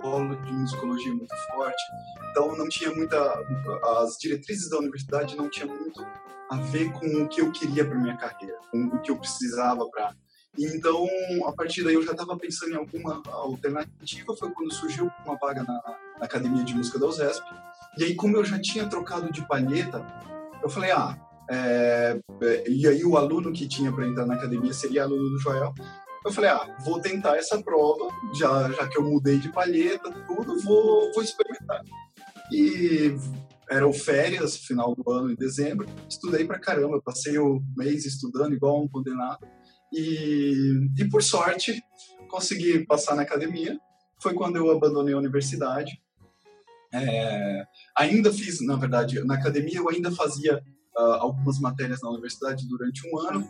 polo 0.00 0.34
de 0.36 0.52
musicologia 0.52 1.12
muito 1.12 1.34
forte, 1.52 1.82
então 2.30 2.56
não 2.56 2.68
tinha 2.68 2.90
muita, 2.94 3.16
as 4.00 4.16
diretrizes 4.18 4.70
da 4.70 4.78
universidade 4.78 5.36
não 5.36 5.50
tinham 5.50 5.68
muito 5.68 6.04
a 6.50 6.56
ver 6.56 6.90
com 6.92 7.06
o 7.06 7.28
que 7.28 7.42
eu 7.42 7.52
queria 7.52 7.84
para 7.84 7.98
minha 7.98 8.16
carreira, 8.16 8.58
com 8.70 8.84
o 8.84 9.00
que 9.00 9.10
eu 9.10 9.16
precisava 9.18 9.86
para 9.90 10.14
então, 10.58 11.06
a 11.46 11.52
partir 11.52 11.82
daí 11.82 11.94
eu 11.94 12.02
já 12.02 12.12
estava 12.12 12.36
pensando 12.36 12.72
em 12.72 12.76
alguma 12.76 13.22
alternativa. 13.26 14.36
Foi 14.36 14.50
quando 14.50 14.72
surgiu 14.72 15.10
uma 15.24 15.36
vaga 15.36 15.62
na, 15.62 15.74
na, 16.18 16.24
Academia 16.24 16.62
de 16.62 16.74
Música 16.74 16.98
da 16.98 17.06
USESP. 17.06 17.44
E 17.98 18.04
aí, 18.04 18.14
como 18.14 18.36
eu 18.36 18.44
já 18.44 18.60
tinha 18.60 18.86
trocado 18.86 19.32
de 19.32 19.46
palheta, 19.46 20.04
eu 20.62 20.68
falei, 20.68 20.92
ah, 20.92 21.18
é, 21.50 22.20
é, 22.40 22.70
e 22.70 22.86
aí 22.86 23.04
o 23.04 23.16
aluno 23.16 23.52
que 23.52 23.68
tinha 23.68 23.92
para 23.92 24.06
entrar 24.06 24.26
na 24.26 24.34
academia 24.34 24.72
seria 24.72 25.04
aluno 25.04 25.30
do 25.30 25.38
Joel. 25.38 25.74
Eu 26.24 26.32
falei, 26.32 26.50
ah, 26.50 26.76
vou 26.84 27.00
tentar 27.00 27.36
essa 27.36 27.62
prova, 27.62 28.08
já, 28.34 28.70
já 28.70 28.88
que 28.88 28.96
eu 28.96 29.02
mudei 29.02 29.38
de 29.38 29.52
palheta, 29.52 30.10
tudo, 30.26 30.58
vou, 30.60 31.12
vou 31.12 31.22
experimentar. 31.22 31.82
E 32.50 33.14
eram 33.70 33.92
férias, 33.92 34.56
final 34.56 34.94
do 34.94 35.10
ano, 35.10 35.30
em 35.30 35.34
dezembro, 35.34 35.86
estudei 36.08 36.46
pra 36.46 36.58
caramba, 36.58 37.02
passei 37.02 37.38
o 37.38 37.62
mês 37.76 38.06
estudando 38.06 38.54
igual 38.54 38.82
um 38.82 38.88
condenado, 38.88 39.46
e, 39.94 40.90
e 40.98 41.08
por 41.08 41.22
sorte, 41.22 41.82
consegui 42.28 42.84
passar 42.84 43.14
na 43.14 43.22
academia. 43.22 43.78
Foi 44.20 44.34
quando 44.34 44.56
eu 44.56 44.70
abandonei 44.70 45.14
a 45.14 45.18
universidade. 45.18 46.00
É, 46.92 47.64
ainda 47.96 48.32
fiz, 48.32 48.64
na 48.64 48.76
verdade, 48.76 49.22
na 49.24 49.34
academia 49.34 49.78
eu 49.78 49.88
ainda 49.88 50.10
fazia 50.10 50.62
uh, 50.96 51.00
algumas 51.20 51.58
matérias 51.60 52.00
na 52.02 52.10
universidade 52.10 52.68
durante 52.68 53.08
um 53.08 53.18
ano, 53.18 53.40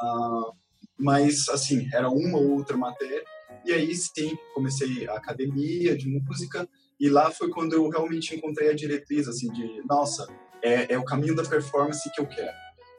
uh, 0.00 0.52
mas, 0.98 1.48
assim, 1.48 1.88
era 1.92 2.08
uma 2.08 2.38
ou 2.38 2.52
outra 2.52 2.76
matéria. 2.76 3.24
E 3.64 3.72
aí, 3.72 3.94
sim, 3.94 4.36
comecei 4.54 5.08
a 5.08 5.14
academia 5.14 5.96
de 5.96 6.08
música, 6.08 6.68
e 6.98 7.08
lá 7.08 7.30
foi 7.30 7.50
quando 7.50 7.74
eu 7.74 7.88
realmente 7.88 8.34
encontrei 8.34 8.70
a 8.70 8.74
diretriz, 8.74 9.28
assim, 9.28 9.50
de, 9.52 9.82
nossa, 9.88 10.26
é, 10.62 10.94
é 10.94 10.98
o 10.98 11.04
caminho 11.04 11.34
da 11.34 11.44
performance 11.44 12.10
que 12.14 12.20
eu 12.20 12.26
quero. 12.26 12.56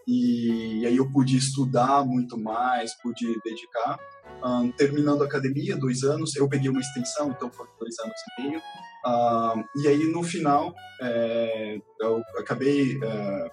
E, 0.08 0.86
aí 0.86 0.98
eu 0.98 1.10
pude 1.12 1.38
estudar 1.38 2.06
muito 2.06 2.38
mais, 2.38 2.94
pude 3.02 3.26
dedicar. 3.44 4.00
Um, 4.44 4.72
terminando 4.72 5.24
a 5.24 5.26
academia, 5.26 5.78
dois 5.78 6.04
anos, 6.04 6.36
eu 6.36 6.48
peguei 6.48 6.70
uma 6.70 6.80
extensão, 6.80 7.32
então 7.32 7.52
foram 7.52 7.72
dois 7.80 7.98
anos 8.00 8.16
e 8.38 8.42
meio. 8.42 8.62
Um, 9.06 9.82
e 9.82 9.88
aí, 9.88 10.12
no 10.12 10.24
final, 10.24 10.74
é, 11.02 11.80
eu 12.00 12.22
acabei... 12.38 13.00
É, 13.04 13.52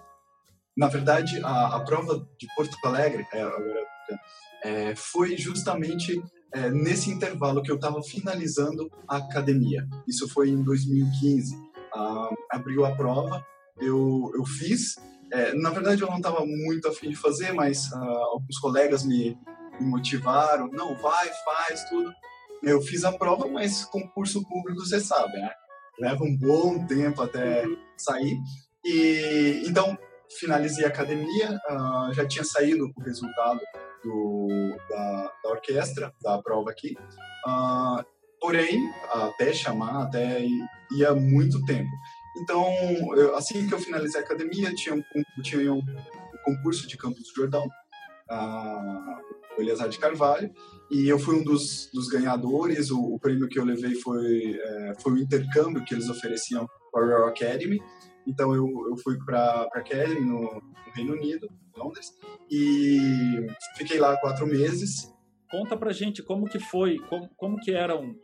na 0.75 0.89
verdade, 0.89 1.39
a, 1.45 1.77
a, 1.77 1.81
prova 1.81 2.27
de 2.39 2.47
Porto 2.57 2.75
Alegre, 2.83 3.27
é, 4.65 4.95
foi 4.97 5.37
justamente 5.37 6.23
nesse 6.73 7.11
intervalo 7.11 7.63
que 7.63 7.71
eu 7.71 7.77
estava 7.77 8.03
finalizando 8.03 8.91
a 9.09 9.19
academia. 9.19 9.87
Isso 10.09 10.29
foi 10.29 10.49
em 10.49 10.63
2015. 10.63 11.55
Uh, 11.95 12.35
abriu 12.51 12.87
a 12.87 12.95
prova, 12.95 13.45
eu, 13.79 14.31
eu 14.35 14.45
fiz. 14.45 14.97
É, 15.33 15.55
na 15.55 15.71
verdade, 15.71 16.03
eu 16.03 16.09
não 16.09 16.19
estava 16.19 16.45
muito 16.45 16.89
afim 16.89 17.09
de 17.09 17.17
fazer, 17.17 17.53
mas 17.53 17.91
uh, 17.91 17.97
alguns 17.97 18.59
colegas 18.59 19.03
me, 19.03 19.37
me, 19.81 19.87
motivaram. 19.87 20.69
Não, 20.69 20.95
vai, 20.97 21.29
faz 21.45 21.85
tudo. 21.89 22.13
Eu 22.63 22.81
fiz 22.83 23.03
a 23.05 23.13
prova, 23.13 23.49
mas 23.49 23.85
concurso 23.87 24.47
público, 24.47 24.85
você 24.85 25.01
sabe, 25.01 25.33
né? 25.39 25.51
leva 25.99 26.25
um 26.25 26.37
bom 26.37 26.85
tempo 26.87 27.23
até 27.23 27.65
sair. 27.97 28.39
E 28.85 29.63
então 29.67 29.97
finalizei 30.39 30.85
a 30.85 30.89
academia, 30.89 31.59
uh, 31.71 32.13
já 32.15 32.27
tinha 32.27 32.45
saído 32.45 32.91
o 32.97 33.03
resultado 33.03 33.61
do, 34.03 34.77
da, 34.89 35.33
da, 35.45 35.51
orquestra, 35.51 36.13
da 36.23 36.43
prova 36.43 36.71
aqui. 36.71 36.97
Uh, 37.47 38.05
porém, 38.41 38.81
até 39.13 39.53
chamar, 39.53 40.05
até 40.05 40.45
ia 40.97 41.15
muito 41.15 41.65
tempo. 41.65 41.91
Então, 42.37 42.67
eu, 43.15 43.37
assim 43.37 43.67
que 43.67 43.75
eu 43.75 43.79
finalizei 43.79 44.21
a 44.21 44.25
academia, 44.25 44.75
tinha 44.75 44.95
um, 44.95 45.03
tinha 45.43 45.73
um, 45.73 45.83
concurso 46.45 46.87
de 46.87 46.97
Campos 46.97 47.23
do 47.23 47.35
Jordão, 47.35 47.69
o 49.57 49.61
Eliasar 49.61 49.89
de 49.89 49.99
Carvalho, 49.99 50.51
e 50.91 51.09
eu 51.09 51.19
fui 51.19 51.37
um 51.37 51.45
dos, 51.45 51.91
dos 51.93 52.09
ganhadores. 52.09 52.91
O, 52.91 53.15
o, 53.15 53.19
prêmio 53.19 53.49
que 53.49 53.59
eu 53.59 53.65
levei 53.65 53.95
foi, 53.95 54.59
é, 54.61 54.95
foi 55.01 55.13
o 55.13 55.19
intercâmbio 55.19 55.85
que 55.85 55.95
eles 55.95 56.09
ofereciam 56.09 56.69
para 56.91 57.03
a 57.03 57.07
Royal 57.07 57.29
Academy. 57.29 57.81
Então 58.27 58.55
eu, 58.55 58.67
eu 58.89 58.97
fui 58.97 59.19
para 59.25 59.39
a 59.39 59.79
Academy 59.79 60.21
no, 60.21 60.41
no, 60.41 60.93
Reino 60.95 61.15
Unido, 61.15 61.49
Londres, 61.77 62.13
e 62.51 63.47
fiquei 63.77 63.99
lá 63.99 64.17
quatro 64.19 64.47
meses. 64.47 65.11
Conta 65.51 65.77
para 65.77 65.93
gente 65.93 66.23
como 66.23 66.47
que 66.47 66.59
foi, 66.59 66.99
como, 67.09 67.29
como 67.37 67.57
que 67.59 67.73
eram 67.73 68.15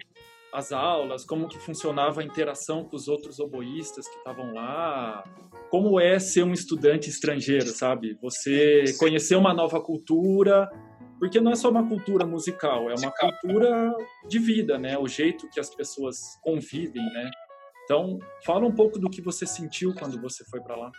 as 0.53 0.73
aulas, 0.73 1.25
como 1.25 1.49
que 1.49 1.59
funcionava 1.59 2.21
a 2.21 2.25
interação 2.25 2.85
com 2.85 2.97
os 2.97 3.09
outros 3.09 3.39
oboístas 3.39 4.09
que 4.09 4.17
estavam 4.17 4.55
lá, 4.55 5.23
como 5.71 6.01
é 6.01 6.19
ser 6.19 6.43
um 6.43 6.53
estudante 6.53 7.11
estrangeiro, 7.11 7.69
sabe? 7.69 8.17
Você 8.23 8.85
conhecer 8.99 9.37
uma 9.37 9.53
nova 9.53 9.81
cultura, 9.81 10.71
porque 11.19 11.41
não 11.41 11.53
é 11.53 11.57
só 11.57 11.71
uma 11.71 11.87
cultura 11.87 12.27
musical, 12.27 12.91
é 12.91 12.95
uma 12.95 13.13
cultura 13.13 13.95
de 14.27 14.39
vida, 14.39 14.79
né? 14.79 14.97
O 14.99 15.07
jeito 15.07 15.49
que 15.51 15.61
as 15.61 15.75
pessoas 15.75 16.17
convivem, 16.43 17.05
né? 17.13 17.31
Então, 17.85 18.19
fala 18.45 18.67
um 18.67 18.75
pouco 18.75 18.99
do 18.99 19.11
que 19.11 19.21
você 19.21 19.47
sentiu 19.47 19.95
quando 19.95 20.21
você 20.21 20.45
foi 20.45 20.61
para 20.61 20.77
lá. 20.77 20.91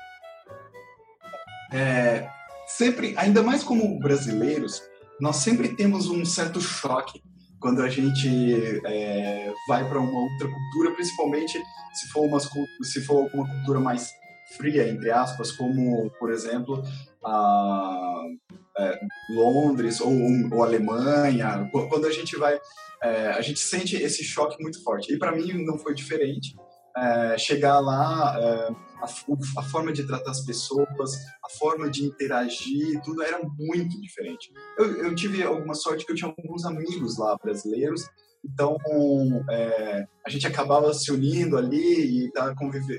É, 1.72 2.28
sempre, 2.68 3.16
ainda 3.18 3.42
mais 3.44 3.64
como 3.64 4.00
brasileiros, 4.00 4.82
nós 5.20 5.38
sempre 5.38 5.76
temos 5.76 6.10
um 6.10 6.24
certo 6.26 6.60
choque 6.62 7.22
quando 7.60 7.82
a 7.82 7.90
gente 7.90 8.82
é, 8.86 9.54
vai 9.68 9.88
para 9.88 10.00
uma 10.00 10.20
outra 10.20 10.48
cultura, 10.48 10.96
principalmente 10.96 11.62
se 11.94 12.08
for, 12.10 12.26
uma, 12.26 12.40
se 12.40 13.02
for 13.02 13.30
uma 13.34 13.48
cultura 13.48 13.80
mais 13.80 14.12
fria, 14.58 14.90
entre 14.90 15.12
aspas, 15.12 15.52
como, 15.52 16.10
por 16.20 16.32
exemplo, 16.32 16.84
a, 17.24 18.24
é, 18.78 19.00
Londres 19.32 20.00
ou, 20.02 20.12
ou, 20.52 20.64
Alemanha. 20.64 21.70
Quando 21.72 22.06
a 22.06 22.12
gente 22.12 22.36
vai, 22.38 22.60
é, 23.04 23.28
a 23.28 23.42
gente 23.42 23.60
sente 23.60 23.96
esse 23.96 24.24
choque 24.24 24.62
muito 24.62 24.82
forte. 24.84 25.14
E 25.14 25.18
para 25.18 25.32
mim 25.32 25.66
não 25.66 25.78
foi 25.78 25.94
diferente 25.94 26.56
é, 26.96 27.38
chegar 27.38 27.80
lá, 27.80 28.36
é, 28.40 28.70
a, 29.02 29.60
a, 29.60 29.64
forma 29.64 29.92
de 29.92 30.06
tratar 30.06 30.32
as 30.32 30.46
pessoas, 30.46 31.16
a 31.44 31.50
forma 31.58 31.90
de 31.90 32.04
interagir, 32.04 33.02
tudo 33.04 33.24
era 33.24 33.40
muito 33.58 34.00
diferente. 34.02 34.52
Eu, 34.78 35.06
eu 35.06 35.16
tive 35.16 35.44
alguma 35.44 35.74
sorte 35.74 36.06
que 36.06 36.12
eu 36.12 36.16
tinha 36.16 36.34
alguns 36.38 36.66
amigos 36.66 37.18
lá 37.18 37.38
brasileiros, 37.38 38.10
então 38.44 38.78
é, 39.50 40.06
a 40.26 40.30
gente 40.30 40.48
acabava 40.48 40.94
se 40.94 41.12
unindo 41.12 41.58
ali 41.58 42.26
e, 42.26 42.32
tá 42.32 42.54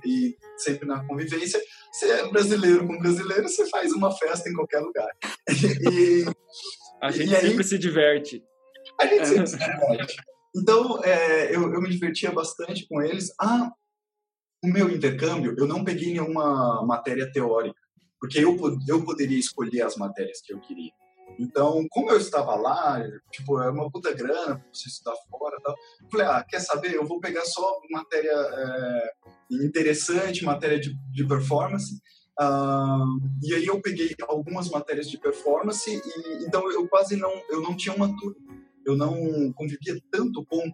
e 0.04 0.36
sempre 0.56 0.86
na 0.86 1.04
convivência. 1.06 1.60
Você 1.92 2.06
é 2.10 2.28
brasileiro 2.28 2.86
com 2.86 2.98
brasileiro, 2.98 3.48
você 3.48 3.68
faz 3.68 3.92
uma 3.92 4.12
festa 4.16 4.48
em 4.48 4.54
qualquer 4.54 4.80
lugar. 4.80 5.08
E, 5.92 6.24
a 7.02 7.10
gente 7.10 7.34
aí, 7.34 7.48
sempre 7.48 7.64
se 7.64 7.78
diverte. 7.78 8.44
A 9.00 9.06
gente 9.06 9.26
sempre 9.26 9.46
se 9.46 9.56
diverte. 9.56 10.16
Então, 10.54 11.02
é, 11.04 11.54
eu, 11.54 11.72
eu, 11.72 11.80
me 11.80 11.88
divertia 11.88 12.30
bastante 12.30 12.86
com 12.88 13.00
eles. 13.00 13.32
Ah, 13.40 13.70
o 14.62 14.68
meu 14.68 14.90
intercâmbio, 14.90 15.54
eu 15.58 15.66
não 15.66 15.84
peguei 15.84 16.12
nenhuma 16.12 16.84
matéria 16.84 17.30
teórica, 17.30 17.80
porque 18.20 18.38
eu, 18.38 18.56
eu 18.86 19.04
poderia 19.04 19.38
escolher 19.38 19.82
as 19.82 19.96
matérias 19.96 20.40
que 20.40 20.52
eu 20.52 20.60
queria. 20.60 20.92
Então, 21.38 21.86
como 21.90 22.10
eu 22.10 22.18
estava 22.18 22.54
lá, 22.54 23.02
tipo, 23.30 23.60
é 23.60 23.70
uma 23.70 23.90
puta 23.90 24.12
grana 24.12 24.56
pra 24.56 24.64
você 24.72 24.88
estudar 24.88 25.16
fora 25.30 25.56
e 25.58 25.62
tal, 25.62 25.74
falei, 26.10 26.26
ah, 26.26 26.44
quer 26.46 26.60
saber, 26.60 26.94
eu 26.94 27.06
vou 27.06 27.20
pegar 27.20 27.44
só 27.44 27.80
matéria 27.90 28.32
é, 28.32 29.12
interessante, 29.50 30.44
matéria 30.44 30.78
de, 30.78 30.94
de 31.10 31.24
performance, 31.26 31.94
uh, 32.38 33.18
e 33.42 33.54
aí 33.54 33.66
eu 33.66 33.80
peguei 33.80 34.14
algumas 34.28 34.68
matérias 34.68 35.08
de 35.08 35.18
performance, 35.18 35.90
e 35.90 36.44
então 36.44 36.70
eu 36.72 36.86
quase 36.88 37.16
não, 37.16 37.32
eu 37.48 37.62
não 37.62 37.76
tinha 37.76 37.94
uma 37.94 38.14
turma, 38.18 38.36
eu 38.84 38.96
não 38.96 39.52
convivia 39.52 39.98
tanto 40.10 40.44
com 40.44 40.70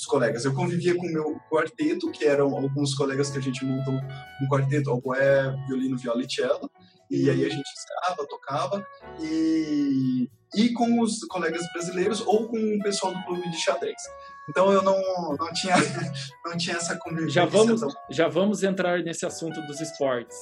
os 0.00 0.06
colegas. 0.06 0.44
Eu 0.44 0.54
convivia 0.54 0.96
com 0.96 1.06
o 1.06 1.12
meu 1.12 1.36
quarteto, 1.50 2.10
que 2.10 2.24
eram 2.24 2.56
alguns 2.56 2.94
colegas 2.94 3.30
que 3.30 3.38
a 3.38 3.42
gente 3.42 3.64
montou 3.64 3.94
um 3.94 4.48
quarteto, 4.48 4.90
oboé, 4.90 5.54
violino, 5.66 5.96
viola 5.96 6.22
e 6.22 6.30
cello. 6.30 6.70
E 7.10 7.28
aí 7.28 7.44
a 7.44 7.48
gente 7.48 7.68
ensaiava, 7.68 8.26
tocava, 8.28 8.86
e, 9.20 10.30
e 10.54 10.72
com 10.72 11.00
os 11.00 11.24
colegas 11.24 11.60
brasileiros 11.72 12.20
ou 12.20 12.48
com 12.48 12.56
o 12.56 12.82
pessoal 12.82 13.12
do 13.12 13.24
clube 13.24 13.50
de 13.50 13.56
xadrez. 13.56 14.00
Então 14.48 14.72
eu 14.72 14.80
não, 14.80 14.96
não, 15.36 15.52
tinha, 15.52 15.74
não 16.46 16.56
tinha 16.56 16.76
essa 16.76 16.96
convivência. 16.96 17.32
Já 17.32 17.44
vamos, 17.46 17.80
já 18.10 18.28
vamos 18.28 18.62
entrar 18.62 19.02
nesse 19.02 19.26
assunto 19.26 19.60
dos 19.62 19.80
esportes. 19.80 20.36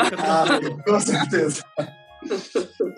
ah, 0.00 0.46
com 0.86 1.00
certeza. 1.00 1.64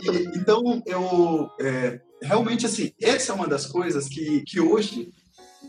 E, 0.03 0.39
então, 0.39 0.83
eu 0.87 1.51
é, 1.61 2.01
realmente 2.23 2.67
assim, 2.67 2.93
essa 3.01 3.33
é 3.33 3.35
uma 3.35 3.49
das 3.49 3.67
coisas 3.67 4.09
que, 4.09 4.43
que 4.47 4.61
hoje 4.61 5.11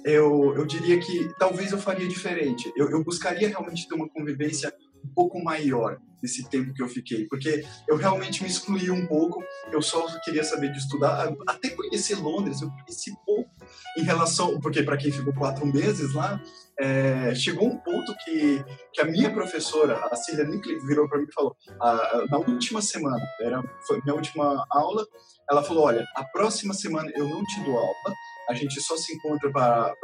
eu, 0.07 0.55
eu 0.55 0.65
diria 0.65 0.97
que 0.99 1.29
talvez 1.37 1.71
eu 1.71 1.77
faria 1.77 2.07
diferente. 2.07 2.71
Eu, 2.75 2.89
eu 2.89 3.03
buscaria 3.03 3.49
realmente 3.49 3.87
ter 3.87 3.95
uma 3.95 4.09
convivência 4.09 4.73
um 5.03 5.09
pouco 5.13 5.43
maior 5.43 5.99
desse 6.21 6.49
tempo 6.49 6.73
que 6.73 6.81
eu 6.81 6.87
fiquei, 6.87 7.27
porque 7.27 7.63
eu 7.87 7.95
realmente 7.95 8.41
me 8.41 8.49
excluí 8.49 8.89
um 8.89 9.05
pouco, 9.05 9.43
eu 9.71 9.81
só 9.81 10.07
queria 10.21 10.43
saber 10.43 10.71
de 10.71 10.79
estudar, 10.79 11.31
até 11.47 11.69
conhecer 11.69 12.15
Londres, 12.15 12.61
eu 12.61 12.71
conheci 12.71 13.13
pouco 13.23 13.49
em 13.97 14.01
relação, 14.01 14.59
porque 14.59 14.81
para 14.81 14.97
quem 14.97 15.11
ficou 15.11 15.33
quatro 15.33 15.65
meses 15.67 16.13
lá, 16.15 16.41
é, 16.79 17.35
chegou 17.35 17.67
um 17.67 17.77
ponto 17.77 18.15
que, 18.23 18.63
que 18.93 19.01
a 19.01 19.05
minha 19.05 19.31
professora, 19.31 19.95
a 20.11 20.15
Cília 20.15 20.45
Nickley, 20.45 20.79
virou 20.79 21.07
para 21.07 21.19
mim 21.19 21.27
e 21.29 21.33
falou, 21.33 21.55
a, 21.79 22.25
na 22.31 22.37
última 22.39 22.81
semana, 22.81 23.23
era, 23.39 23.61
foi 23.85 24.01
minha 24.03 24.15
última 24.15 24.65
aula, 24.71 25.05
ela 25.49 25.63
falou, 25.63 25.85
olha, 25.85 26.05
a 26.15 26.23
próxima 26.23 26.73
semana 26.73 27.11
eu 27.15 27.27
não 27.27 27.43
te 27.43 27.61
dou 27.61 27.77
aula, 27.77 28.15
a 28.49 28.53
gente 28.53 28.79
só 28.81 28.97
se 28.97 29.13
encontra 29.13 29.51
para 29.51 29.95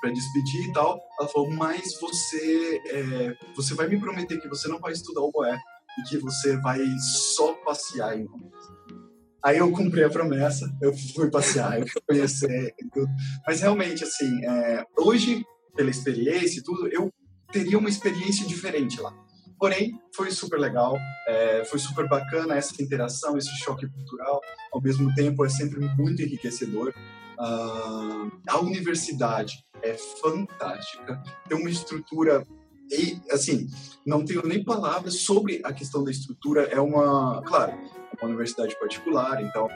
para 0.00 0.10
despedir 0.10 0.68
e 0.68 0.72
tal. 0.72 1.00
Ela 1.18 1.28
falou, 1.28 1.50
mas 1.50 1.98
você, 2.00 2.82
é, 2.86 3.36
você 3.54 3.74
vai 3.74 3.88
me 3.88 3.98
prometer 3.98 4.40
que 4.40 4.48
você 4.48 4.68
não 4.68 4.78
vai 4.78 4.92
estudar 4.92 5.22
o 5.22 5.32
boé 5.32 5.58
e 5.98 6.02
que 6.02 6.18
você 6.18 6.56
vai 6.58 6.80
só 6.98 7.54
passear 7.54 8.18
em 8.18 8.24
Londres. 8.24 8.52
Aí 9.42 9.58
eu 9.58 9.70
cumpri 9.70 10.02
a 10.02 10.10
promessa, 10.10 10.68
eu 10.82 10.92
fui 11.14 11.30
passear, 11.30 11.78
eu 11.80 11.86
fui 11.86 12.02
conhecer 12.06 12.74
e 12.78 12.90
tudo. 12.90 13.08
Mas 13.46 13.60
realmente, 13.60 14.02
assim, 14.02 14.44
é, 14.44 14.84
hoje, 14.98 15.44
pela 15.74 15.90
experiência 15.90 16.58
e 16.58 16.62
tudo, 16.62 16.88
eu 16.88 17.12
teria 17.52 17.78
uma 17.78 17.88
experiência 17.88 18.46
diferente 18.46 19.00
lá. 19.00 19.14
Porém, 19.58 19.98
foi 20.14 20.30
super 20.30 20.58
legal, 20.58 20.98
é, 21.26 21.64
foi 21.64 21.78
super 21.78 22.08
bacana 22.08 22.56
essa 22.56 22.80
interação, 22.82 23.36
esse 23.38 23.50
choque 23.58 23.88
cultural. 23.88 24.40
Ao 24.72 24.80
mesmo 24.80 25.14
tempo, 25.14 25.44
é 25.44 25.48
sempre 25.48 25.80
muito 25.96 26.22
enriquecedor. 26.22 26.92
Uh, 27.38 28.32
a 28.48 28.58
universidade 28.60 29.64
é 29.82 29.94
fantástica, 29.94 31.22
tem 31.48 31.58
uma 31.58 31.68
estrutura 31.68 32.46
e 32.90 33.20
assim 33.30 33.68
não 34.06 34.24
tenho 34.24 34.46
nem 34.46 34.62
palavras 34.62 35.20
sobre 35.20 35.60
a 35.64 35.72
questão 35.72 36.04
da 36.04 36.10
estrutura. 36.10 36.62
É 36.64 36.80
uma, 36.80 37.42
claro, 37.42 37.72
é 37.72 38.16
uma 38.20 38.28
universidade 38.28 38.78
particular, 38.78 39.42
então 39.42 39.68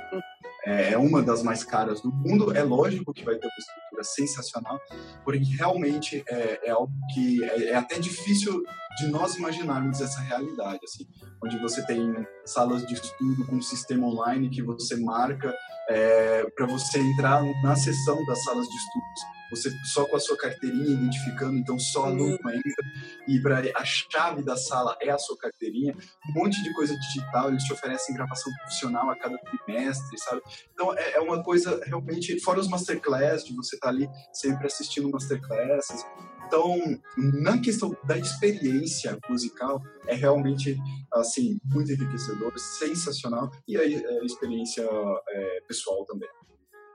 é, 0.64 0.92
é 0.92 0.98
uma 0.98 1.22
das 1.22 1.42
mais 1.42 1.64
caras 1.64 2.00
do 2.00 2.12
mundo. 2.12 2.56
É 2.56 2.62
lógico 2.62 3.12
que 3.12 3.24
vai 3.24 3.36
ter 3.36 3.46
uma 3.46 3.58
estrutura 3.58 4.04
sensacional, 4.04 4.80
porém 5.24 5.42
realmente 5.42 6.22
é, 6.28 6.68
é 6.68 6.70
algo 6.70 6.92
que 7.12 7.42
é, 7.42 7.70
é, 7.70 7.74
até 7.74 7.98
difícil 7.98 8.62
de 9.00 9.08
nós 9.08 9.36
imaginarmos 9.36 10.00
essa 10.00 10.20
realidade, 10.20 10.80
assim, 10.84 11.06
onde 11.42 11.58
você 11.58 11.84
tem 11.86 12.14
salas 12.44 12.86
de 12.86 12.94
estudo 12.94 13.46
com 13.46 13.56
um 13.56 13.62
sistema 13.62 14.06
online 14.06 14.50
que 14.50 14.62
você 14.62 14.96
marca 14.96 15.54
é, 15.88 16.44
para 16.56 16.66
você 16.66 16.98
entrar 17.00 17.42
na 17.62 17.74
sessão 17.74 18.24
das 18.26 18.42
salas 18.44 18.66
de 18.66 18.76
estudos 18.76 19.40
você 19.50 19.70
só 19.84 20.06
com 20.06 20.16
a 20.16 20.20
sua 20.20 20.36
carteirinha 20.36 20.92
identificando, 20.92 21.56
então 21.56 21.78
só 21.78 22.06
aluno 22.06 22.34
entra 22.34 22.84
e 23.26 23.40
para 23.40 23.60
a 23.76 23.84
chave 23.84 24.42
da 24.42 24.56
sala 24.56 24.96
é 25.00 25.10
a 25.10 25.18
sua 25.18 25.36
carteirinha, 25.36 25.94
um 26.28 26.32
monte 26.32 26.62
de 26.62 26.72
coisa 26.72 26.96
digital, 26.96 27.48
eles 27.48 27.64
te 27.64 27.72
oferecem 27.72 28.14
gravação 28.14 28.52
profissional 28.60 29.10
a 29.10 29.16
cada 29.16 29.36
trimestre, 29.38 30.18
sabe? 30.18 30.40
Então 30.72 30.96
é, 30.96 31.14
é 31.14 31.20
uma 31.20 31.42
coisa 31.42 31.80
realmente, 31.84 32.38
fora 32.40 32.60
os 32.60 32.68
masterclass, 32.68 33.44
de 33.44 33.54
você 33.54 33.74
estar 33.74 33.88
tá 33.88 33.92
ali 33.92 34.08
sempre 34.32 34.66
assistindo 34.66 35.10
masterclasses. 35.10 36.06
Então, 36.50 37.00
na 37.16 37.60
questão 37.60 37.96
da 38.02 38.18
experiência 38.18 39.16
musical, 39.28 39.80
é 40.08 40.16
realmente, 40.16 40.76
assim, 41.12 41.60
muito 41.64 41.92
enriquecedor, 41.92 42.52
sensacional, 42.58 43.52
e 43.68 43.76
a, 43.76 43.80
a 43.82 44.24
experiência 44.24 44.82
é, 45.28 45.60
pessoal 45.68 46.04
também. 46.06 46.28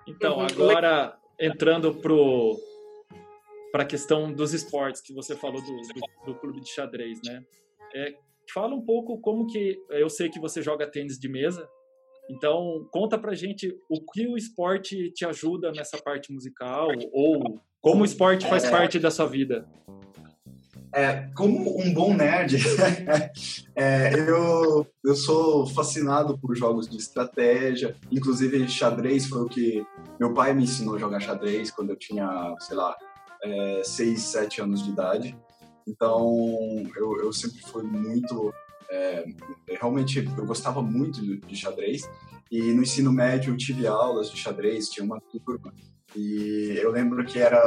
Então, 0.06 0.42
agora 0.42 1.18
entrando 1.40 1.96
pro 1.96 2.60
para 3.72 3.84
a 3.84 3.86
questão 3.86 4.32
dos 4.32 4.54
esportes 4.54 5.02
que 5.02 5.14
você 5.14 5.36
falou 5.38 5.62
do, 5.62 5.72
do, 5.72 6.34
do 6.34 6.36
clube 6.36 6.60
de 6.60 6.70
xadrez, 6.70 7.22
né? 7.24 7.42
É, 7.94 8.14
fala 8.54 8.76
um 8.76 8.82
pouco 8.82 9.20
como 9.20 9.48
que 9.48 9.82
eu 9.90 10.10
sei 10.10 10.30
que 10.30 10.40
você 10.40 10.62
joga 10.62 10.86
tênis 10.86 11.18
de 11.18 11.30
mesa, 11.30 11.70
então 12.30 12.88
conta 12.92 13.18
para 13.18 13.34
gente 13.34 13.74
o 13.90 14.02
que 14.12 14.28
o 14.28 14.38
esporte 14.38 15.12
te 15.12 15.26
ajuda 15.26 15.72
nessa 15.72 15.98
parte 15.98 16.32
musical 16.32 16.90
ou 17.12 17.62
como 17.86 18.02
o 18.02 18.06
esporte 18.06 18.50
faz 18.50 18.64
é, 18.64 18.72
parte 18.72 18.98
da 18.98 19.12
sua 19.12 19.28
vida. 19.28 19.64
É, 20.92 21.30
como 21.36 21.80
um 21.80 21.94
bom 21.94 22.16
nerd, 22.16 22.58
é, 23.76 24.12
eu, 24.28 24.88
eu 25.04 25.16
sou 25.16 25.68
fascinado 25.68 26.36
por 26.36 26.56
jogos 26.56 26.90
de 26.90 26.98
estratégia, 26.98 27.96
inclusive 28.12 28.68
xadrez 28.68 29.28
foi 29.28 29.44
o 29.44 29.48
que 29.48 29.86
meu 30.20 30.34
pai 30.34 30.52
me 30.56 30.64
ensinou 30.64 30.96
a 30.96 30.98
jogar 30.98 31.20
xadrez 31.20 31.70
quando 31.70 31.92
eu 31.92 31.96
tinha, 31.96 32.56
sei 32.60 32.76
lá, 32.76 32.98
é, 33.44 33.84
6, 33.84 34.20
7 34.20 34.62
anos 34.62 34.84
de 34.84 34.90
idade. 34.90 35.38
Então, 35.88 36.34
eu, 36.98 37.20
eu 37.22 37.32
sempre 37.32 37.62
fui 37.62 37.84
muito. 37.84 38.52
É, 38.90 39.26
realmente, 39.80 40.28
eu 40.36 40.46
gostava 40.48 40.82
muito 40.82 41.22
de, 41.22 41.38
de, 41.38 41.56
xadrez. 41.56 42.10
E 42.50 42.74
no 42.74 42.82
ensino 42.82 43.14
médio, 43.14 43.54
eu 43.54 43.58
tive 43.58 43.86
aulas 43.86 44.32
de 44.32 44.38
xadrez, 44.38 44.90
tinha 44.90 45.06
uma 45.06 45.22
turma. 45.22 45.72
E 46.16 46.78
eu 46.82 46.92
lembro 46.92 47.26
que 47.26 47.40
era, 47.40 47.58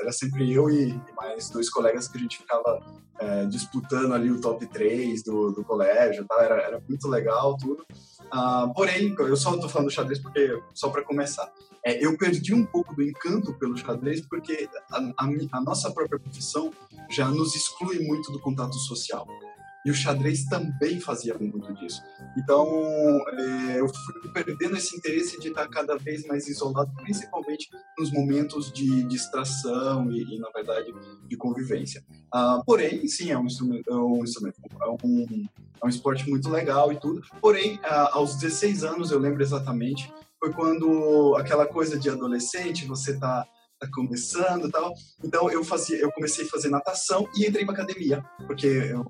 era 0.00 0.12
sempre 0.12 0.52
eu 0.52 0.70
e, 0.70 0.90
e 0.90 1.12
mais 1.16 1.50
dois 1.50 1.68
colegas 1.68 2.08
que 2.08 2.16
a 2.16 2.20
gente 2.20 2.38
ficava 2.38 2.80
é, 3.18 3.46
disputando 3.46 4.12
ali 4.12 4.30
o 4.30 4.40
top 4.40 4.66
3 4.66 5.22
do, 5.22 5.52
do 5.52 5.64
colégio, 5.64 6.24
tá? 6.26 6.42
era, 6.42 6.62
era 6.62 6.82
muito 6.88 7.08
legal 7.08 7.56
tudo. 7.56 7.84
Uh, 8.26 8.72
porém, 8.74 9.14
eu 9.18 9.36
só 9.36 9.54
estou 9.54 9.68
falando 9.68 9.88
do 9.88 9.92
xadrez 9.92 10.18
porque, 10.18 10.60
só 10.74 10.88
para 10.90 11.02
começar, 11.02 11.50
é, 11.84 12.04
eu 12.04 12.16
perdi 12.18 12.52
um 12.52 12.64
pouco 12.64 12.94
do 12.94 13.02
encanto 13.02 13.54
pelo 13.54 13.76
xadrez 13.76 14.20
porque 14.20 14.68
a, 14.90 14.98
a, 14.98 15.28
a, 15.52 15.60
nossa 15.60 15.90
própria 15.92 16.18
profissão 16.18 16.72
já 17.08 17.28
nos 17.28 17.54
exclui 17.54 18.00
muito 18.00 18.32
do 18.32 18.40
contato 18.40 18.74
social. 18.74 19.26
E 19.86 19.90
o 19.90 19.94
xadrez 19.94 20.44
também 20.46 20.98
fazia 20.98 21.38
muito 21.38 21.72
disso. 21.74 22.02
Então, 22.36 22.66
é, 23.38 23.78
eu 23.78 23.88
fui 23.88 24.32
perdendo 24.32 24.76
esse 24.76 24.96
interesse 24.96 25.38
de 25.38 25.46
estar 25.46 25.68
cada 25.68 25.96
vez 25.96 26.26
mais 26.26 26.48
isolado, 26.48 26.92
principalmente 26.96 27.70
nos 27.96 28.10
momentos 28.10 28.72
de 28.72 29.04
distração 29.04 30.10
e, 30.10 30.24
e 30.34 30.40
na 30.40 30.50
verdade, 30.50 30.92
de 31.28 31.36
convivência. 31.36 32.04
Ah, 32.32 32.60
porém, 32.66 33.06
sim, 33.06 33.30
é 33.30 33.38
um 33.38 33.46
instrumento, 33.46 33.88
é 33.88 33.94
um, 33.94 34.24
instrumento 34.24 34.60
é, 34.80 35.06
um, 35.06 35.46
é 35.80 35.86
um 35.86 35.88
esporte 35.88 36.28
muito 36.28 36.50
legal 36.50 36.92
e 36.92 36.98
tudo. 36.98 37.22
Porém, 37.40 37.78
ah, 37.84 38.10
aos 38.14 38.34
16 38.34 38.82
anos, 38.82 39.12
eu 39.12 39.20
lembro 39.20 39.40
exatamente, 39.40 40.12
foi 40.40 40.52
quando 40.52 41.36
aquela 41.38 41.64
coisa 41.64 41.96
de 41.96 42.10
adolescente, 42.10 42.86
você 42.86 43.16
tá, 43.20 43.46
tá 43.78 43.88
começando 43.94 44.68
tal. 44.68 44.92
Então 45.22 45.48
eu 45.48 45.62
fazia, 45.62 45.96
eu 45.98 46.10
comecei 46.10 46.44
a 46.44 46.48
fazer 46.48 46.70
natação 46.70 47.28
e 47.36 47.46
entrei 47.46 47.64
para 47.64 47.74
academia, 47.74 48.24
porque 48.48 48.66
eu 48.66 49.06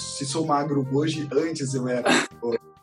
se 0.00 0.24
sou 0.24 0.46
magro 0.46 0.86
hoje, 0.92 1.28
antes 1.32 1.74
eu 1.74 1.86
era 1.88 2.10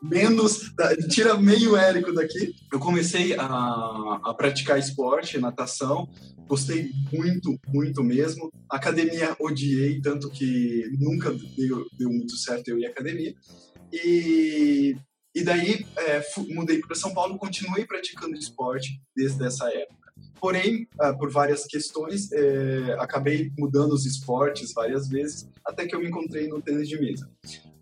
menos, 0.01 0.71
tira 1.09 1.36
meio 1.38 1.75
Érico 1.75 2.13
daqui. 2.13 2.55
Eu 2.71 2.79
comecei 2.79 3.36
a, 3.36 4.19
a 4.24 4.33
praticar 4.38 4.77
esporte, 4.77 5.39
natação, 5.39 6.07
gostei 6.47 6.91
muito, 7.12 7.59
muito 7.67 8.03
mesmo. 8.03 8.51
Academia 8.69 9.36
odiei, 9.39 10.00
tanto 10.01 10.29
que 10.29 10.83
nunca 11.00 11.31
deu, 11.57 11.86
deu 11.97 12.09
muito 12.09 12.38
certo 12.38 12.69
eu 12.69 12.79
ir 12.79 12.86
à 12.86 12.89
academia. 12.89 13.33
E 13.91 14.95
e 15.38 15.43
daí 15.43 15.86
é, 15.97 16.24
mudei 16.50 16.79
para 16.79 16.95
São 16.95 17.13
Paulo, 17.13 17.38
continuei 17.38 17.86
praticando 17.86 18.33
esporte 18.33 19.00
desde 19.15 19.45
essa 19.45 19.69
época. 19.69 20.06
Porém, 20.39 20.88
ah, 21.00 21.13
por 21.13 21.32
várias 21.32 21.65
questões, 21.65 22.32
é, 22.32 22.96
acabei 23.00 23.51
mudando 23.57 23.94
os 23.94 24.05
esportes 24.05 24.74
várias 24.74 25.07
vezes, 25.07 25.50
até 25.66 25.85
que 25.85 25.96
eu 25.96 26.00
me 26.00 26.07
encontrei 26.07 26.48
no 26.48 26.61
tênis 26.61 26.88
de 26.88 27.00
mesa. 27.00 27.29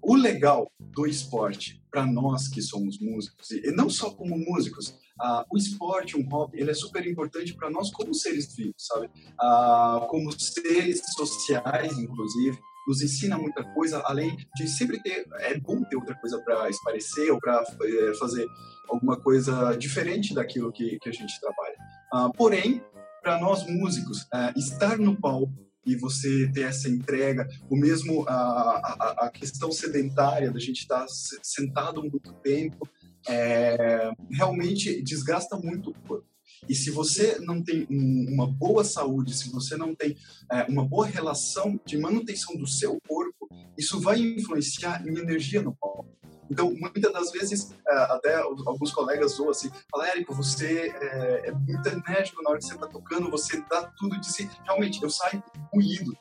O 0.01 0.15
legal 0.15 0.71
do 0.79 1.07
esporte, 1.07 1.81
para 1.89 2.05
nós 2.05 2.47
que 2.47 2.61
somos 2.61 2.99
músicos, 2.99 3.51
e 3.51 3.71
não 3.71 3.89
só 3.89 4.11
como 4.11 4.37
músicos, 4.37 4.95
ah, 5.19 5.45
o 5.51 5.57
esporte, 5.57 6.17
um 6.17 6.27
hobby, 6.29 6.59
ele 6.59 6.71
é 6.71 6.73
super 6.73 7.05
importante 7.07 7.53
para 7.53 7.69
nós 7.69 7.89
como 7.91 8.13
seres 8.13 8.53
vivos, 8.55 8.75
sabe? 8.77 9.09
Ah, 9.39 10.05
como 10.09 10.31
seres 10.39 11.01
sociais, 11.15 11.97
inclusive 11.97 12.57
nos 12.87 13.01
ensina 13.01 13.37
muita 13.37 13.63
coisa, 13.73 14.01
além 14.05 14.37
de 14.55 14.67
sempre 14.67 15.01
ter, 15.01 15.25
é 15.39 15.57
bom 15.59 15.83
ter 15.83 15.95
outra 15.95 16.15
coisa 16.15 16.39
para 16.43 16.69
esparecer 16.69 17.31
ou 17.31 17.39
para 17.39 17.63
é, 17.81 18.13
fazer 18.15 18.45
alguma 18.87 19.19
coisa 19.19 19.75
diferente 19.75 20.33
daquilo 20.33 20.71
que, 20.71 20.99
que 20.99 21.09
a 21.09 21.11
gente 21.11 21.39
trabalha. 21.39 21.75
Uh, 22.15 22.31
porém, 22.31 22.81
para 23.21 23.37
nós 23.41 23.67
músicos, 23.67 24.21
uh, 24.21 24.57
estar 24.57 24.97
no 24.97 25.19
palco 25.19 25.53
e 25.85 25.97
você 25.97 26.49
ter 26.53 26.61
essa 26.61 26.87
entrega, 26.87 27.45
o 27.69 27.75
mesmo 27.75 28.25
a, 28.27 28.33
a, 28.33 29.25
a 29.25 29.29
questão 29.29 29.69
sedentária 29.69 30.49
da 30.49 30.59
gente 30.59 30.79
estar 30.79 31.05
sentado 31.43 32.01
muito 32.01 32.31
tempo, 32.35 32.87
é, 33.27 34.11
realmente 34.31 35.01
desgasta 35.01 35.57
muito 35.57 35.91
o 35.91 35.93
corpo. 36.07 36.27
E 36.69 36.73
se 36.73 36.89
você 36.89 37.37
não 37.39 37.61
tem 37.61 37.85
um, 37.89 38.33
uma 38.33 38.47
boa 38.47 38.83
saúde, 38.83 39.35
se 39.35 39.51
você 39.51 39.75
não 39.75 39.93
tem 39.93 40.15
é, 40.51 40.63
uma 40.63 40.87
boa 40.87 41.05
relação 41.05 41.79
de 41.85 41.97
manutenção 41.97 42.55
do 42.55 42.65
seu 42.65 42.97
corpo, 43.07 43.47
isso 43.77 43.99
vai 43.99 44.19
influenciar 44.19 45.05
em 45.07 45.17
energia 45.19 45.61
no 45.61 45.75
palco. 45.75 46.15
Então, 46.49 46.73
muitas 46.73 47.11
das 47.11 47.31
vezes, 47.31 47.73
é, 47.87 47.95
até 47.95 48.35
alguns 48.35 48.91
colegas 48.91 49.33
zoam 49.33 49.49
assim, 49.49 49.71
falam, 49.89 50.07
Érico, 50.07 50.33
você 50.33 50.93
é, 51.01 51.49
é, 51.49 51.51
muito 51.51 51.87
enérgico 51.87 52.41
na 52.43 52.51
hora 52.51 52.59
que 52.59 52.65
você 52.65 52.75
está 52.75 52.87
tocando, 52.87 53.31
você 53.31 53.63
dá 53.69 53.83
tudo 53.97 54.19
de 54.19 54.31
si. 54.31 54.49
Realmente, 54.63 55.01
eu 55.01 55.09
saio 55.09 55.43
ruído. 55.73 56.15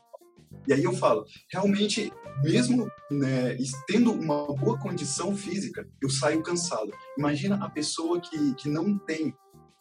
E 0.66 0.72
aí 0.72 0.82
eu 0.82 0.94
falo, 0.94 1.26
realmente, 1.52 2.10
mesmo 2.42 2.90
né, 3.10 3.56
tendo 3.87 4.12
uma 4.12 4.46
boa 4.54 4.78
condição 4.78 5.37
física, 5.37 5.87
eu 6.00 6.08
saio 6.08 6.42
cansado. 6.42 6.90
Imagina 7.18 7.62
a 7.62 7.68
pessoa 7.68 8.18
que, 8.18 8.54
que 8.54 8.68
não 8.68 8.98
tem 8.98 9.34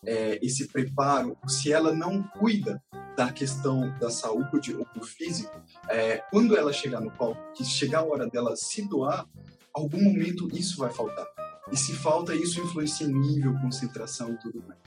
é, 0.06 0.38
esse 0.41 0.67
preparo, 0.67 1.38
se 1.47 1.71
ela 1.71 1.93
não 1.93 2.21
cuida 2.21 2.82
da 3.15 3.32
questão 3.32 3.97
da 3.99 4.10
saúde 4.10 4.75
ou 4.75 4.86
do 4.93 5.06
físico, 5.06 5.56
é, 5.88 6.17
quando 6.29 6.58
ela 6.58 6.73
chegar 6.73 6.99
no 6.99 7.12
palco, 7.12 7.39
que 7.53 7.63
chegar 7.63 7.99
a 7.99 8.06
hora 8.06 8.27
dela 8.27 8.56
se 8.56 8.88
doar, 8.88 9.25
algum 9.73 10.01
momento 10.01 10.47
isso 10.53 10.77
vai 10.77 10.91
faltar. 10.91 11.25
E 11.71 11.77
se 11.77 11.93
falta, 11.93 12.36
isso 12.36 12.62
influencia 12.62 13.07
em 13.07 13.13
nível, 13.13 13.53
concentração 13.62 14.33
e 14.33 14.38
tudo 14.38 14.63
mais. 14.67 14.79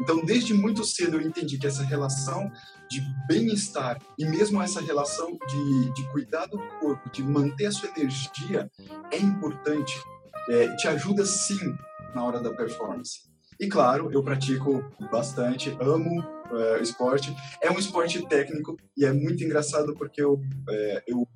Então, 0.00 0.24
desde 0.24 0.54
muito 0.54 0.84
cedo 0.84 1.16
eu 1.16 1.20
entendi 1.20 1.58
que 1.58 1.66
essa 1.66 1.84
relação 1.84 2.50
de 2.90 3.00
bem-estar 3.28 4.00
e 4.18 4.24
mesmo 4.24 4.60
essa 4.60 4.80
relação 4.80 5.38
de, 5.46 5.92
de 5.92 6.10
cuidar 6.10 6.46
do 6.46 6.58
corpo, 6.80 7.10
de 7.10 7.22
manter 7.22 7.66
a 7.66 7.72
sua 7.72 7.90
energia, 7.90 8.70
é 9.10 9.18
importante. 9.18 9.94
É, 10.48 10.74
te 10.76 10.88
ajuda 10.88 11.24
sim 11.24 11.76
na 12.14 12.24
hora 12.24 12.40
da 12.40 12.52
performance. 12.52 13.30
E 13.60 13.68
claro, 13.68 14.10
eu 14.12 14.24
pratico 14.24 14.84
bastante, 15.10 15.76
amo 15.80 16.24
é, 16.52 16.82
esporte. 16.82 17.34
É 17.60 17.70
um 17.70 17.78
esporte 17.78 18.26
técnico 18.26 18.76
e 18.96 19.04
é 19.04 19.12
muito 19.12 19.44
engraçado 19.44 19.94
porque 19.94 20.20
eu, 20.20 20.40
é, 20.68 21.04
eu 21.06 21.28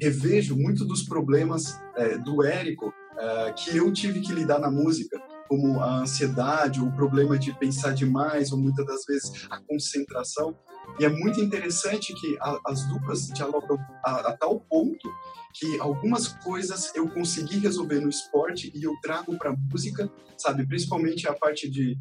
revejo 0.00 0.56
muito 0.56 0.84
dos 0.84 1.02
problemas 1.02 1.78
é, 1.96 2.18
do 2.18 2.42
Érico 2.44 2.92
é, 3.18 3.52
que 3.52 3.76
eu 3.76 3.92
tive 3.92 4.20
que 4.20 4.32
lidar 4.32 4.58
na 4.58 4.70
música, 4.70 5.20
como 5.48 5.80
a 5.80 6.00
ansiedade, 6.00 6.80
o 6.80 6.90
problema 6.92 7.38
de 7.38 7.56
pensar 7.58 7.94
demais, 7.94 8.50
ou 8.50 8.58
muitas 8.58 8.84
das 8.86 9.04
vezes 9.04 9.46
a 9.50 9.60
concentração. 9.60 10.56
E 10.98 11.04
é 11.04 11.08
muito 11.08 11.40
interessante 11.40 12.12
que 12.14 12.36
a, 12.40 12.58
as 12.66 12.86
duplas 12.88 13.28
dialogam 13.28 13.78
a, 14.04 14.30
a 14.30 14.36
tal 14.36 14.60
ponto 14.60 15.08
que 15.54 15.78
algumas 15.78 16.28
coisas 16.28 16.92
eu 16.96 17.08
consegui 17.08 17.58
resolver 17.58 18.00
no 18.00 18.08
esporte 18.08 18.72
e 18.74 18.82
eu 18.82 18.92
trago 19.00 19.38
para 19.38 19.54
música, 19.70 20.10
sabe? 20.36 20.66
Principalmente 20.66 21.28
a 21.28 21.32
parte 21.32 21.70
de 21.70 21.96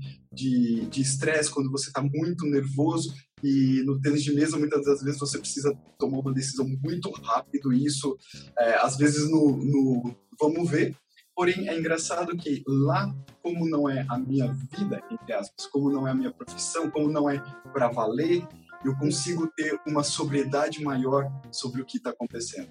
estresse, 0.97 1.49
de, 1.49 1.53
quando 1.53 1.71
você 1.71 1.89
está 1.89 2.01
muito 2.01 2.47
nervoso 2.47 3.13
e 3.43 3.83
no 3.85 3.99
tênis 3.99 4.23
de 4.23 4.33
mesa 4.33 4.57
muitas 4.57 4.85
das 4.85 5.03
vezes 5.03 5.19
você 5.19 5.37
precisa 5.37 5.77
tomar 5.99 6.19
uma 6.19 6.33
decisão 6.33 6.65
muito 6.81 7.11
rápido 7.11 7.73
e 7.73 7.85
isso 7.85 8.17
é, 8.57 8.75
às 8.75 8.95
vezes 8.97 9.29
no, 9.29 9.57
no 9.57 10.15
vamos 10.39 10.69
ver 10.69 10.95
Porém, 11.35 11.67
é 11.67 11.77
engraçado 11.77 12.37
que 12.37 12.63
lá, 12.67 13.13
como 13.41 13.67
não 13.67 13.89
é 13.89 14.05
a 14.07 14.19
minha 14.19 14.53
vida, 14.53 15.01
entre 15.09 15.33
aspas, 15.33 15.65
como 15.65 15.89
não 15.89 16.07
é 16.07 16.11
a 16.11 16.15
minha 16.15 16.31
profissão, 16.31 16.91
como 16.91 17.09
não 17.09 17.27
é 17.27 17.39
para 17.71 17.87
valer, 17.87 18.47
eu 18.85 18.95
consigo 18.97 19.47
ter 19.55 19.79
uma 19.87 20.03
sobriedade 20.03 20.83
maior 20.83 21.31
sobre 21.51 21.81
o 21.81 21.85
que 21.85 21.97
está 21.97 22.11
acontecendo. 22.11 22.69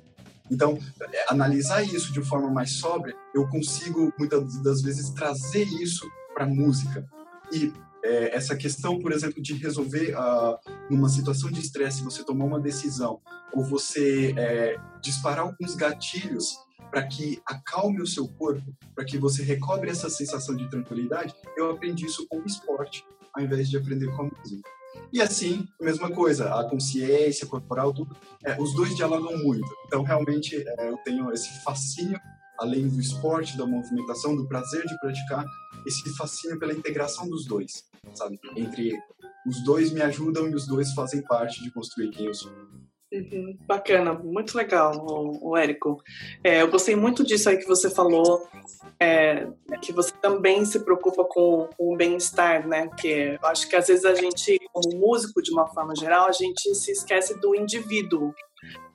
Então, 0.51 0.79
é, 1.13 1.33
analisar 1.33 1.83
isso 1.83 2.13
de 2.13 2.23
forma 2.23 2.51
mais 2.51 2.73
sóbria, 2.73 3.17
eu 3.35 3.49
consigo 3.49 4.13
muitas 4.19 4.63
das 4.63 4.81
vezes 4.83 5.11
trazer 5.11 5.65
isso 5.65 6.09
para 6.35 6.47
música. 6.47 7.05
E 7.51 7.73
é, 8.05 8.35
essa 8.35 8.57
questão, 8.57 8.99
por 8.99 9.13
exemplo, 9.13 9.41
de 9.41 9.55
resolver 9.55 10.15
uh, 10.17 10.59
numa 10.91 11.09
situação 11.09 11.51
de 11.51 11.61
estresse, 11.61 12.03
você 12.03 12.25
tomar 12.25 12.45
uma 12.45 12.61
decisão 12.61 13.21
ou 13.53 13.63
você 13.63 14.35
é, 14.37 14.77
disparar 15.01 15.47
alguns 15.47 15.75
gatilhos 15.75 16.57
para 16.91 17.07
que 17.07 17.41
acalme 17.47 18.03
o 18.03 18.07
seu 18.07 18.29
corpo, 18.29 18.75
para 18.95 19.05
que 19.05 19.17
você 19.17 19.43
recobre 19.43 19.91
essa 19.91 20.11
sensação 20.11 20.55
de 20.55 20.69
tranquilidade, 20.69 21.35
eu 21.57 21.71
aprendi 21.71 22.05
isso 22.05 22.27
com 22.29 22.39
o 22.39 22.47
esporte, 22.47 23.05
ao 23.33 23.43
invés 23.43 23.71
de 23.71 23.79
aprender 23.79 24.15
com 24.15 24.23
a 24.23 24.25
música. 24.25 24.69
E 25.11 25.21
assim, 25.21 25.67
mesma 25.81 26.11
coisa, 26.11 26.55
a 26.55 26.69
consciência 26.69 27.47
corporal, 27.47 27.95
tudo, 27.95 28.15
é, 28.45 28.61
os 28.61 28.75
dois 28.75 28.95
dialogam 28.95 29.39
muito. 29.39 29.67
Então, 29.87 30.03
realmente, 30.03 30.63
é, 30.67 30.89
eu 30.91 30.99
tenho 30.99 31.33
esse 31.33 31.49
fascínio, 31.63 32.21
além 32.59 32.89
do 32.89 33.01
esporte, 33.01 33.57
da 33.57 33.67
movimentação, 33.67 34.37
do 34.37 34.47
prazer 34.47 34.87
de 34.87 34.99
praticar, 35.01 35.45
esse 35.87 36.17
fascínio 36.17 36.59
pela 36.59 36.73
integração 36.73 37.29
dos 37.29 37.47
dois, 37.47 37.85
sabe? 38.15 38.39
Entre 38.57 38.93
os 39.47 39.63
dois 39.65 39.91
me 39.91 40.01
ajudam 40.03 40.49
e 40.49 40.55
os 40.55 40.67
dois 40.67 40.93
fazem 40.93 41.23
parte 41.23 41.63
de 41.63 41.71
construir 41.73 42.11
quem 42.11 42.27
eu 42.27 42.35
sou. 42.35 42.53
Uhum, 43.13 43.59
bacana, 43.67 44.15
muito 44.15 44.57
legal, 44.57 44.97
o, 44.97 45.51
o 45.51 45.57
Érico. 45.57 46.03
É, 46.43 46.63
eu 46.63 46.71
gostei 46.71 46.97
muito 46.97 47.23
disso 47.23 47.51
aí 47.51 47.59
que 47.59 47.67
você 47.67 47.91
falou, 47.91 48.49
é, 48.99 49.49
que 49.83 49.93
você 49.93 50.13
também 50.23 50.65
se 50.65 50.81
preocupa 50.81 51.23
com, 51.25 51.69
com 51.77 51.93
o 51.93 51.97
bem-estar, 51.97 52.67
né? 52.67 52.89
Que 52.99 53.39
eu 53.39 53.49
acho 53.49 53.69
que 53.69 53.77
às 53.77 53.89
vezes 53.89 54.07
a 54.07 54.15
gente, 54.15 54.59
como 54.73 54.97
músico 54.97 55.43
de 55.43 55.53
uma 55.53 55.67
forma 55.67 55.95
geral, 55.95 56.27
a 56.27 56.33
gente 56.33 56.75
se 56.75 56.91
esquece 56.91 57.39
do 57.39 57.55
indivíduo, 57.55 58.33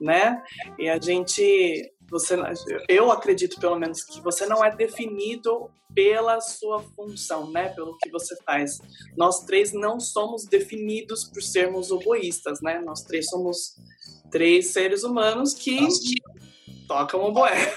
né? 0.02 0.41
E 0.80 0.89
a 0.89 1.00
gente, 1.00 1.91
você, 2.10 2.36
eu 2.88 3.12
acredito 3.12 3.60
pelo 3.60 3.78
menos 3.78 4.04
que 4.04 4.22
você 4.22 4.46
não 4.46 4.63
é 4.63 4.74
definido 4.74 5.70
pela 5.93 6.39
sua 6.39 6.82
função, 6.82 7.52
né? 7.52 7.70
Pelo 7.70 7.98
que 7.98 8.10
você 8.10 8.36
faz. 8.46 8.80
Nós 9.17 9.41
três 9.46 9.74
não 9.74 10.00
somos 10.00 10.46
definidos 10.46 11.26
por 11.26 11.41
sermos 11.41 11.91
oboístas, 11.91 12.62
né? 12.62 12.80
Nós 12.80 13.02
três 13.02 13.26
somos 13.28 13.76
três 14.32 14.67
seres 14.67 15.04
humanos 15.04 15.54
que 15.54 15.88
tocam 16.88 17.24
o 17.24 17.32
boé. 17.32 17.74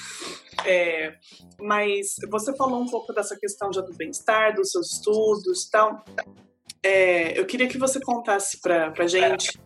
é, 0.64 1.14
mas 1.60 2.14
você 2.30 2.56
falou 2.56 2.80
um 2.80 2.88
pouco 2.88 3.12
dessa 3.12 3.36
questão 3.36 3.72
já 3.72 3.80
do 3.80 3.94
bem-estar, 3.94 4.54
dos 4.54 4.70
seus 4.70 4.92
estudos 4.92 5.64
e 5.64 5.70
tal. 5.70 6.04
É, 6.82 7.38
eu 7.38 7.44
queria 7.44 7.68
que 7.68 7.78
você 7.78 8.00
contasse 8.00 8.60
para 8.60 8.92
a 8.96 9.06
gente 9.06 9.60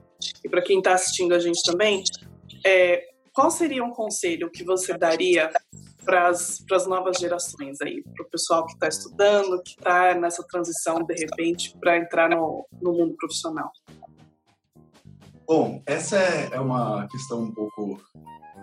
e 0.45 0.49
para 0.49 0.63
quem 0.63 0.79
está 0.79 0.95
assistindo 0.95 1.35
a 1.35 1.39
gente 1.39 1.63
também, 1.63 2.03
é, 2.65 3.14
qual 3.35 3.51
seria 3.51 3.85
um 3.85 3.91
conselho 3.91 4.49
que 4.51 4.65
você 4.65 4.97
daria 4.97 5.51
para 6.05 6.29
as 6.29 6.87
novas 6.87 7.19
gerações 7.19 7.81
aí, 7.81 8.03
para 8.15 8.25
o 8.25 8.31
pessoal 8.31 8.65
que 8.65 8.75
está 8.75 8.87
estudando, 8.89 9.61
que 9.63 9.71
está 9.71 10.15
nessa 10.15 10.45
transição 10.47 11.03
de 11.05 11.15
repente 11.15 11.77
para 11.81 11.99
entrar 11.99 12.31
no, 12.31 12.67
no 12.81 12.93
mundo 12.93 13.15
profissional? 13.17 13.71
Bom, 15.47 15.83
essa 15.85 16.17
é, 16.17 16.51
é 16.53 16.61
uma 16.61 17.07
questão 17.09 17.43
um 17.43 17.53
pouco 17.53 18.01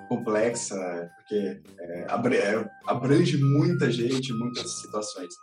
complexa, 0.08 0.76
porque 1.18 1.62
é, 1.80 2.02
é, 2.02 2.70
abrange 2.88 3.38
muita 3.38 3.92
gente, 3.92 4.34
muitas 4.34 4.82
situações. 4.82 5.34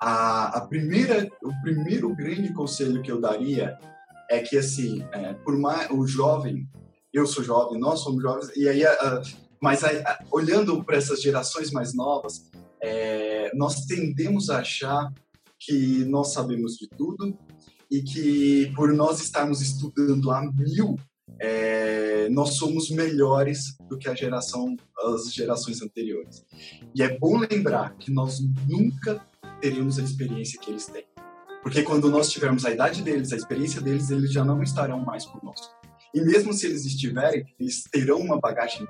A, 0.00 0.58
a, 0.58 0.60
primeira, 0.66 1.28
o 1.42 1.52
primeiro 1.62 2.14
grande 2.14 2.52
conselho 2.54 3.02
que 3.02 3.10
eu 3.10 3.20
daria 3.20 3.76
é 4.30 4.40
que, 4.40 4.56
assim, 4.56 5.02
é, 5.12 5.34
por 5.34 5.58
mais 5.58 5.90
o 5.90 6.06
jovem, 6.06 6.66
eu 7.12 7.26
sou 7.26 7.42
jovem, 7.42 7.78
nós 7.78 8.00
somos 8.00 8.22
jovens, 8.22 8.50
e 8.56 8.68
aí, 8.68 8.82
mas 9.60 9.82
olhando 10.30 10.82
para 10.84 10.96
essas 10.96 11.20
gerações 11.20 11.70
mais 11.70 11.94
novas, 11.94 12.50
é, 12.80 13.50
nós 13.54 13.84
tendemos 13.86 14.48
a 14.48 14.58
achar 14.58 15.12
que 15.58 16.04
nós 16.06 16.32
sabemos 16.32 16.76
de 16.76 16.88
tudo 16.88 17.36
e 17.90 18.02
que 18.02 18.72
por 18.74 18.92
nós 18.92 19.20
estarmos 19.20 19.60
estudando 19.60 20.30
a 20.30 20.40
mil, 20.52 20.96
é, 21.38 22.28
nós 22.30 22.54
somos 22.54 22.90
melhores 22.90 23.76
do 23.88 23.98
que 23.98 24.08
a 24.08 24.14
geração, 24.14 24.76
as 25.04 25.32
gerações 25.32 25.82
anteriores. 25.82 26.44
E 26.94 27.02
é 27.02 27.18
bom 27.18 27.38
lembrar 27.38 27.96
que 27.96 28.10
nós 28.10 28.40
nunca 28.68 29.26
teremos 29.60 29.98
a 29.98 30.02
experiência 30.02 30.58
que 30.58 30.70
eles 30.70 30.86
têm. 30.86 31.04
Porque 31.62 31.82
quando 31.82 32.10
nós 32.10 32.30
tivermos 32.30 32.64
a 32.64 32.70
idade 32.70 33.02
deles, 33.02 33.32
a 33.32 33.36
experiência 33.36 33.80
deles, 33.80 34.10
eles 34.10 34.32
já 34.32 34.44
não 34.44 34.62
estarão 34.62 35.00
mais 35.00 35.26
conosco. 35.26 35.79
E 36.14 36.20
mesmo 36.20 36.52
se 36.52 36.66
eles 36.66 36.84
estiverem, 36.84 37.44
eles 37.58 37.84
terão 37.84 38.18
uma 38.18 38.40
bagagem 38.40 38.86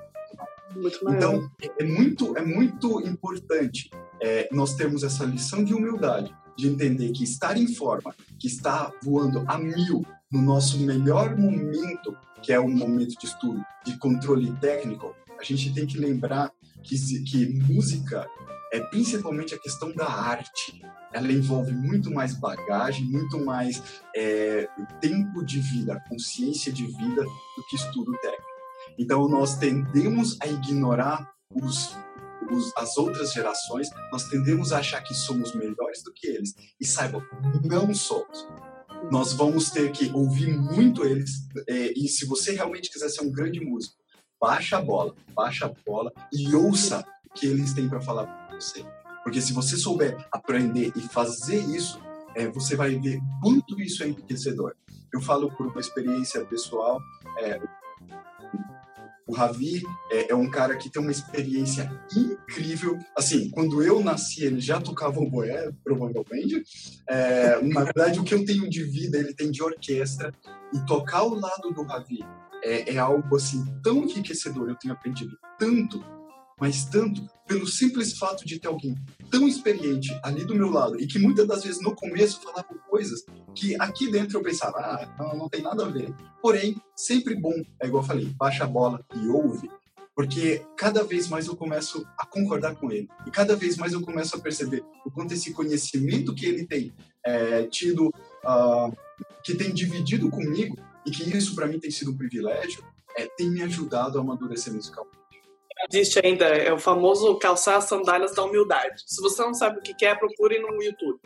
muito 0.75 0.99
então 1.11 1.51
é 1.81 1.85
muito 1.85 2.39
é 2.39 2.43
muito 2.43 3.01
importante 3.01 3.91
é, 4.23 4.49
nós 4.53 4.75
termos 4.75 5.03
essa 5.03 5.25
lição 5.25 5.65
de 5.65 5.75
humildade 5.75 6.33
de 6.57 6.69
entender 6.69 7.11
que 7.11 7.25
estar 7.25 7.57
em 7.57 7.67
forma, 7.67 8.15
que 8.39 8.47
está 8.47 8.93
voando 9.03 9.43
a 9.49 9.59
mil 9.59 10.05
no 10.31 10.43
nosso 10.43 10.79
melhor 10.79 11.37
momento, 11.37 12.17
que 12.43 12.53
é 12.53 12.61
o 12.61 12.69
momento 12.69 13.19
de 13.19 13.27
estudo, 13.27 13.61
de 13.85 13.97
controle 13.97 14.53
técnico, 14.61 15.15
a 15.39 15.43
gente 15.43 15.73
tem 15.73 15.87
que 15.87 15.99
lembrar 15.99 16.53
que, 16.83 16.97
que 17.25 17.47
música 17.47 18.29
é 18.73 18.81
principalmente 18.81 19.55
a 19.55 19.59
questão 19.59 19.93
da 19.93 20.09
arte. 20.09 20.81
Ela 21.13 21.33
envolve 21.33 21.73
muito 21.73 22.11
mais 22.11 22.35
bagagem, 22.35 23.05
muito 23.05 23.45
mais 23.45 23.83
é, 24.15 24.69
tempo 25.01 25.45
de 25.45 25.61
vida, 25.61 26.03
consciência 26.09 26.73
de 26.73 26.87
vida 26.87 27.23
do 27.23 27.67
que 27.69 27.77
estudo 27.77 28.13
técnico. 28.21 28.51
Então, 28.99 29.29
nós 29.29 29.57
tendemos 29.57 30.37
a 30.41 30.47
ignorar 30.47 31.33
os 31.55 31.97
os, 32.51 32.73
as 32.77 32.97
outras 32.97 33.33
gerações, 33.33 33.89
nós 34.11 34.25
tendemos 34.25 34.73
a 34.73 34.79
achar 34.79 35.03
que 35.03 35.15
somos 35.15 35.55
melhores 35.55 36.03
do 36.03 36.13
que 36.13 36.27
eles. 36.27 36.55
E 36.81 36.87
saibam, 36.87 37.23
não 37.65 37.95
somos. 37.95 38.47
Nós 39.11 39.33
vamos 39.33 39.71
ter 39.71 39.93
que 39.93 40.11
ouvir 40.13 40.57
muito 40.59 41.05
eles. 41.05 41.31
É, 41.69 41.93
e 41.97 42.09
se 42.09 42.27
você 42.27 42.53
realmente 42.53 42.91
quiser 42.91 43.09
ser 43.09 43.23
um 43.23 43.31
grande 43.31 43.61
músico, 43.61 43.95
baixa 44.41 44.79
a 44.79 44.83
bola, 44.83 45.15
baixa 45.35 45.67
a 45.67 45.73
bola 45.87 46.13
e 46.33 46.55
ouça 46.55 47.05
o 47.27 47.35
que 47.35 47.47
eles 47.47 47.73
têm 47.73 47.89
para 47.89 48.01
falar 48.01 48.40
você. 48.61 48.85
Porque 49.23 49.41
se 49.41 49.53
você 49.53 49.77
souber 49.77 50.17
aprender 50.33 50.93
e 50.97 51.01
fazer 51.01 51.61
isso, 51.61 52.01
é, 52.35 52.47
você 52.49 52.77
vai 52.77 52.97
ver 52.97 53.21
quanto 53.43 53.81
isso 53.81 54.03
é 54.03 54.09
enriquecedor. 54.09 54.75
Eu 55.13 55.21
falo 55.21 55.51
por 55.51 55.67
uma 55.67 55.81
experiência 55.81 56.45
pessoal. 56.45 57.01
É, 57.39 57.61
o 59.27 59.33
Ravi 59.33 59.83
é, 60.11 60.33
é, 60.33 60.35
um 60.35 60.51
cara 60.51 60.77
que 60.77 60.91
tem 60.91 61.01
uma 61.01 61.11
experiência 61.11 61.91
incrível. 62.17 62.99
Assim, 63.17 63.51
quando 63.51 63.83
eu 63.83 64.03
nasci, 64.03 64.45
ele 64.45 64.61
já 64.61 64.81
tocava 64.81 65.21
o 65.21 65.31
boé, 65.31 65.71
provavelmente. 65.85 66.65
É, 67.09 67.61
na 67.63 67.85
verdade, 67.85 68.19
o 68.19 68.25
que 68.25 68.35
eu 68.35 68.45
tenho 68.45 68.69
de 68.69 68.83
vida, 68.83 69.19
ele 69.19 69.35
tem 69.35 69.51
de 69.51 69.63
orquestra. 69.63 70.33
E 70.73 70.85
tocar 70.87 71.19
ao 71.19 71.35
lado 71.35 71.71
do 71.73 71.83
Ravi 71.83 72.25
é, 72.63 72.95
é 72.95 72.99
algo, 72.99 73.37
assim, 73.37 73.65
tão 73.83 74.05
enriquecedor. 74.05 74.69
Eu 74.69 74.77
tenho 74.77 74.95
aprendido 74.95 75.37
tanto 75.59 76.05
mas 76.61 76.85
tanto 76.85 77.27
pelo 77.49 77.67
simples 77.67 78.17
fato 78.17 78.45
de 78.47 78.61
ter 78.61 78.69
alguém 78.69 78.95
tão 79.31 79.49
experiente 79.49 80.17
ali 80.23 80.45
do 80.45 80.55
meu 80.55 80.71
lado 80.71 81.01
e 81.01 81.07
que 81.07 81.19
muitas 81.19 81.47
das 81.49 81.65
vezes 81.65 81.83
no 81.83 81.95
começo 81.95 82.41
falava 82.43 82.69
coisas 82.89 83.25
que 83.55 83.75
aqui 83.81 84.11
dentro 84.11 84.39
eu 84.39 84.43
pensava, 84.43 84.79
ah, 84.79 85.17
não, 85.19 85.37
não 85.37 85.49
tem 85.49 85.63
nada 85.63 85.85
a 85.85 85.89
ver. 85.89 86.15
Porém, 86.43 86.77
sempre 86.95 87.35
bom, 87.35 87.55
é 87.81 87.87
igual 87.87 88.03
eu 88.03 88.07
falei, 88.07 88.27
baixa 88.37 88.65
a 88.65 88.67
bola 88.67 89.05
e 89.17 89.27
ouve, 89.29 89.69
porque 90.15 90.63
cada 90.77 91.03
vez 91.03 91.29
mais 91.29 91.47
eu 91.47 91.57
começo 91.57 92.07
a 92.19 92.27
concordar 92.27 92.77
com 92.77 92.93
ele 92.93 93.09
e 93.27 93.31
cada 93.31 93.57
vez 93.57 93.77
mais 93.77 93.93
eu 93.93 94.03
começo 94.03 94.37
a 94.37 94.41
perceber 94.41 94.85
o 95.05 95.11
quanto 95.11 95.33
esse 95.33 95.53
conhecimento 95.53 96.35
que 96.35 96.47
ele 96.47 96.67
tem 96.67 96.93
é, 97.25 97.65
tido, 97.65 98.09
uh, 98.09 98.97
que 99.43 99.55
tem 99.55 99.73
dividido 99.73 100.29
comigo 100.31 100.77
e 101.07 101.11
que 101.11 101.37
isso 101.37 101.55
para 101.55 101.67
mim 101.67 101.81
tem 101.81 101.91
sido 101.91 102.11
um 102.11 102.17
privilégio, 102.17 102.85
é, 103.17 103.27
tem 103.27 103.51
me 103.51 103.63
ajudado 103.63 104.19
a 104.19 104.21
amadurecer 104.21 104.73
musicalmente 104.73 105.20
existe 105.89 106.21
ainda, 106.25 106.45
é 106.45 106.73
o 106.73 106.79
famoso 106.79 107.39
calçar 107.39 107.77
as 107.77 107.85
sandálias 107.85 108.35
da 108.35 108.45
humildade. 108.45 109.03
Se 109.07 109.21
você 109.21 109.43
não 109.43 109.55
sabe 109.55 109.79
o 109.79 109.83
que 109.83 110.05
é, 110.05 110.15
procure 110.15 110.59
no 110.59 110.83
YouTube. 110.83 111.21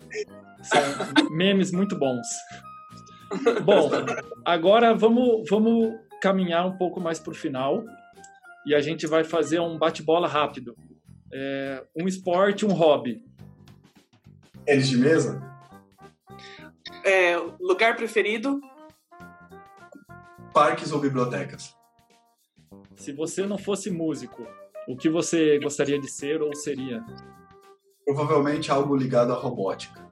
São 0.63 1.31
memes 1.31 1.73
muito 1.73 1.97
bons. 1.97 2.27
Bom, 3.65 3.91
agora 4.45 4.95
vamos, 4.95 5.49
vamos 5.49 5.95
caminhar 6.21 6.67
um 6.67 6.77
pouco 6.77 7.01
mais 7.01 7.19
para 7.19 7.33
o 7.33 7.35
final 7.35 7.85
e 8.67 8.75
a 8.75 8.81
gente 8.81 9.07
vai 9.07 9.25
fazer 9.25 9.61
um 9.61 9.79
bate-bola 9.79 10.29
rápido. 10.29 10.77
É, 11.33 11.85
um 11.97 12.07
esporte, 12.07 12.65
um 12.65 12.73
hobby. 12.73 13.23
Tênis 14.65 14.89
de 14.89 14.97
mesa? 14.97 15.43
É, 17.05 17.37
lugar 17.61 17.97
preferido? 17.97 18.61
Parques 20.55 20.93
ou 20.93 21.01
bibliotecas? 21.01 21.74
Se 22.97 23.13
você 23.13 23.47
não 23.47 23.59
fosse 23.59 23.91
músico, 23.91 24.47
o 24.89 24.97
que 24.97 25.09
você 25.09 25.59
gostaria 25.59 25.99
de 25.99 26.11
ser 26.11 26.43
ou 26.43 26.55
seria? 26.55 27.05
Provavelmente 28.05 28.71
algo 28.71 28.95
ligado 28.95 29.33
à 29.33 29.37
robótica. 29.37 30.05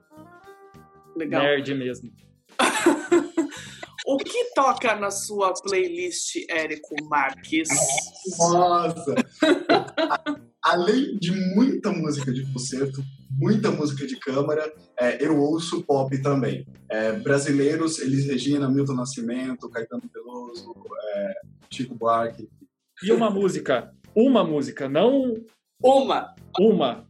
Legal. 1.15 1.43
Nerd 1.43 1.75
mesmo. 1.75 2.11
o 4.05 4.17
que 4.17 4.53
toca 4.55 4.95
na 4.95 5.11
sua 5.11 5.53
playlist, 5.53 6.35
Érico 6.49 6.95
Marques? 7.07 7.69
Nossa! 8.37 9.15
Além 10.63 11.17
de 11.17 11.31
muita 11.55 11.91
música 11.91 12.31
de 12.31 12.51
concerto, 12.51 13.03
muita 13.31 13.69
música 13.69 14.07
de 14.07 14.17
câmara, 14.17 14.73
é, 14.97 15.23
eu 15.23 15.37
ouço 15.39 15.83
pop 15.83 16.17
também. 16.21 16.65
É, 16.89 17.11
brasileiros, 17.13 17.99
Elis 17.99 18.25
Regina, 18.25 18.69
Milton 18.69 18.93
Nascimento, 18.93 19.69
Caetano 19.69 20.03
Veloso, 20.11 20.73
é, 21.15 21.33
Chico 21.69 21.95
Buarque, 21.95 22.49
e 23.03 23.11
uma 23.11 23.29
música. 23.29 23.93
Uma 24.15 24.43
música, 24.43 24.87
não. 24.87 25.35
Uma. 25.81 26.33
Uma. 26.59 27.07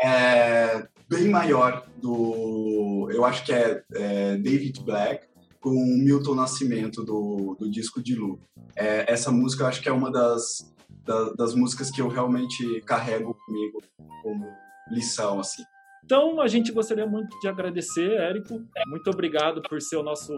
É 0.00 0.86
bem 1.08 1.28
maior 1.28 1.86
do 2.00 3.08
eu 3.12 3.24
acho 3.24 3.44
que 3.44 3.52
é, 3.52 3.82
é 3.94 4.36
David 4.36 4.82
Black 4.82 5.26
com 5.60 5.70
Milton 5.70 6.34
Nascimento 6.34 7.04
do, 7.04 7.56
do 7.58 7.70
disco 7.70 8.02
de 8.02 8.14
Lu. 8.14 8.40
É, 8.74 9.10
essa 9.12 9.30
música 9.30 9.62
eu 9.62 9.68
acho 9.68 9.80
que 9.80 9.88
é 9.88 9.92
uma 9.92 10.10
das, 10.10 10.74
da, 11.04 11.32
das 11.34 11.54
músicas 11.54 11.90
que 11.90 12.00
eu 12.00 12.08
realmente 12.08 12.80
carrego 12.82 13.36
comigo 13.46 13.80
como 14.22 14.46
lição, 14.90 15.38
assim. 15.38 15.62
Então, 16.04 16.40
a 16.40 16.48
gente 16.48 16.72
gostaria 16.72 17.06
muito 17.06 17.38
de 17.38 17.46
agradecer, 17.46 18.10
Érico. 18.12 18.60
Muito 18.88 19.08
obrigado 19.08 19.62
por 19.62 19.80
ser 19.80 19.96
o 19.96 20.02
nosso 20.02 20.36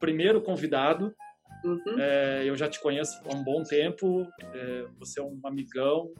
primeiro 0.00 0.40
convidado. 0.40 1.14
Uhum. 1.66 1.98
É, 1.98 2.48
eu 2.48 2.56
já 2.56 2.68
te 2.68 2.80
conheço 2.80 3.20
há 3.24 3.34
um 3.34 3.42
bom 3.42 3.64
tempo, 3.64 4.24
é, 4.40 4.86
você 5.00 5.18
é 5.18 5.22
um 5.22 5.40
amigão. 5.44 6.14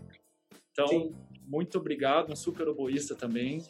Então, 0.72 0.88
Sim. 0.88 1.14
muito 1.46 1.78
obrigado, 1.78 2.32
um 2.32 2.36
super 2.36 2.66
oboísta 2.68 3.14
também. 3.14 3.62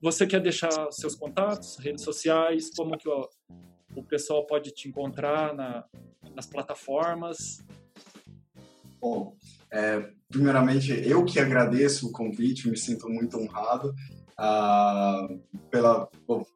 Você 0.00 0.24
quer 0.24 0.40
deixar 0.40 0.90
seus 0.92 1.16
contatos, 1.16 1.78
redes 1.78 2.04
sociais, 2.04 2.70
como 2.76 2.96
que 2.96 3.08
o, 3.08 3.28
o 3.96 4.04
pessoal 4.04 4.46
pode 4.46 4.70
te 4.70 4.88
encontrar 4.88 5.52
na, 5.52 5.84
nas 6.32 6.46
plataformas? 6.46 7.58
Bom, 9.00 9.34
é, 9.72 10.08
primeiramente, 10.28 10.92
eu 10.92 11.24
que 11.24 11.40
agradeço 11.40 12.08
o 12.08 12.12
convite, 12.12 12.70
me 12.70 12.76
sinto 12.76 13.08
muito 13.08 13.36
honrado 13.36 13.92
uh, 14.38 15.38
pela. 15.70 16.08
Bom, 16.26 16.46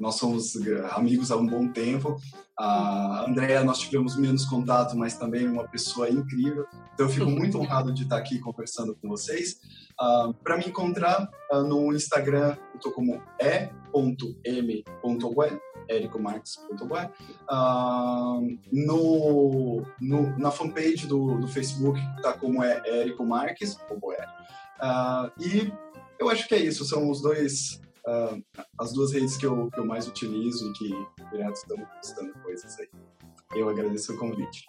nós 0.00 0.14
somos 0.16 0.54
amigos 0.92 1.30
há 1.30 1.36
um 1.36 1.46
bom 1.46 1.68
tempo. 1.68 2.16
A 2.58 3.24
Andrea, 3.28 3.62
nós 3.62 3.78
tivemos 3.78 4.16
menos 4.16 4.44
contato, 4.44 4.96
mas 4.96 5.16
também 5.16 5.46
uma 5.46 5.68
pessoa 5.68 6.10
incrível. 6.10 6.66
Então, 6.92 7.06
eu 7.06 7.10
fico 7.10 7.26
muito 7.26 7.58
honrado 7.60 7.92
de 7.92 8.02
estar 8.02 8.16
aqui 8.16 8.38
conversando 8.40 8.96
com 8.96 9.08
vocês. 9.08 9.60
Uh, 10.00 10.34
Para 10.34 10.56
me 10.56 10.66
encontrar 10.66 11.28
uh, 11.52 11.62
no 11.62 11.92
Instagram, 11.94 12.56
eu 12.72 12.76
estou 12.76 12.92
como 12.92 13.22
e.m.gue, 14.44 15.60
ericomarques.gue. 15.88 17.10
Uh, 17.50 18.58
no, 18.72 19.82
no, 20.00 20.38
na 20.38 20.50
fanpage 20.50 21.06
do, 21.06 21.38
do 21.38 21.46
Facebook 21.48 22.00
está 22.16 22.32
como 22.32 22.62
é 22.62 22.82
Érico 22.84 23.24
Marques, 23.24 23.74
uh, 23.74 25.30
e 25.40 25.72
eu 26.18 26.28
acho 26.28 26.48
que 26.48 26.54
é 26.54 26.58
isso, 26.58 26.84
são 26.84 27.08
os 27.08 27.22
dois 27.22 27.80
uh, 28.08 28.42
as 28.78 28.92
duas 28.92 29.12
redes 29.12 29.36
que 29.36 29.46
eu, 29.46 29.70
que 29.70 29.78
eu 29.78 29.84
mais 29.84 30.08
utilizo 30.08 30.70
e 30.70 30.72
que 30.72 30.88
direto 31.30 31.54
estão 31.54 31.76
postando 31.76 32.32
coisas 32.42 32.78
aí. 32.78 32.88
Eu 33.54 33.68
agradeço 33.68 34.14
o 34.14 34.18
convite. 34.18 34.66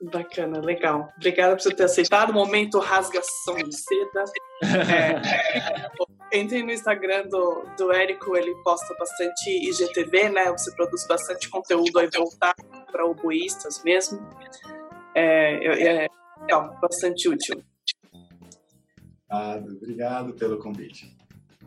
Bacana, 0.00 0.60
legal. 0.60 1.12
Obrigada 1.16 1.56
por 1.56 1.62
você 1.62 1.74
ter 1.74 1.84
aceitado. 1.84 2.32
Momento 2.32 2.78
rasgação 2.78 3.56
de 3.56 3.76
seda. 3.76 4.24
É, 6.30 6.40
entre 6.40 6.64
no 6.64 6.72
Instagram 6.72 7.28
do, 7.28 7.64
do 7.78 7.92
Érico, 7.92 8.36
ele 8.36 8.52
posta 8.64 8.92
bastante 8.98 9.48
IGTV, 9.48 10.30
né? 10.30 10.50
Você 10.50 10.74
produz 10.74 11.06
bastante 11.06 11.48
conteúdo 11.48 11.96
aí 11.98 12.10
voltado 12.12 12.56
para 12.90 13.06
oboístas 13.06 13.82
mesmo. 13.84 14.18
É, 15.14 15.64
é, 15.64 16.04
é 16.04 16.08
bastante 16.82 17.28
útil. 17.28 17.62
Obrigado, 19.30 19.76
obrigado 19.76 20.34
pelo 20.34 20.58
convite. 20.58 21.17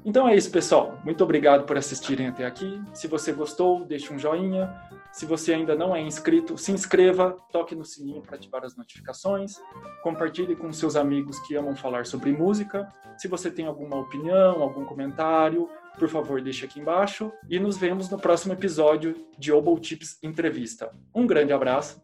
Então 0.03 0.27
é 0.27 0.35
isso, 0.35 0.49
pessoal. 0.49 0.99
Muito 1.03 1.23
obrigado 1.23 1.65
por 1.65 1.77
assistirem 1.77 2.27
até 2.27 2.45
aqui. 2.45 2.81
Se 2.93 3.07
você 3.07 3.31
gostou, 3.31 3.85
deixe 3.85 4.11
um 4.11 4.17
joinha. 4.17 4.73
Se 5.11 5.25
você 5.25 5.53
ainda 5.53 5.75
não 5.75 5.95
é 5.95 6.01
inscrito, 6.01 6.57
se 6.57 6.71
inscreva, 6.71 7.37
toque 7.51 7.75
no 7.75 7.85
sininho 7.85 8.21
para 8.21 8.35
ativar 8.35 8.63
as 8.63 8.75
notificações. 8.75 9.55
Compartilhe 10.01 10.55
com 10.55 10.71
seus 10.71 10.95
amigos 10.95 11.39
que 11.41 11.55
amam 11.55 11.75
falar 11.75 12.05
sobre 12.05 12.31
música. 12.31 12.91
Se 13.17 13.27
você 13.27 13.51
tem 13.51 13.67
alguma 13.67 13.97
opinião, 13.97 14.61
algum 14.61 14.85
comentário, 14.85 15.69
por 15.99 16.09
favor, 16.09 16.41
deixe 16.41 16.65
aqui 16.65 16.79
embaixo. 16.79 17.31
E 17.49 17.59
nos 17.59 17.77
vemos 17.77 18.09
no 18.09 18.17
próximo 18.17 18.53
episódio 18.53 19.15
de 19.37 19.51
Oboe 19.51 19.79
Tips 19.79 20.17
Entrevista. 20.23 20.91
Um 21.13 21.27
grande 21.27 21.53
abraço 21.53 22.01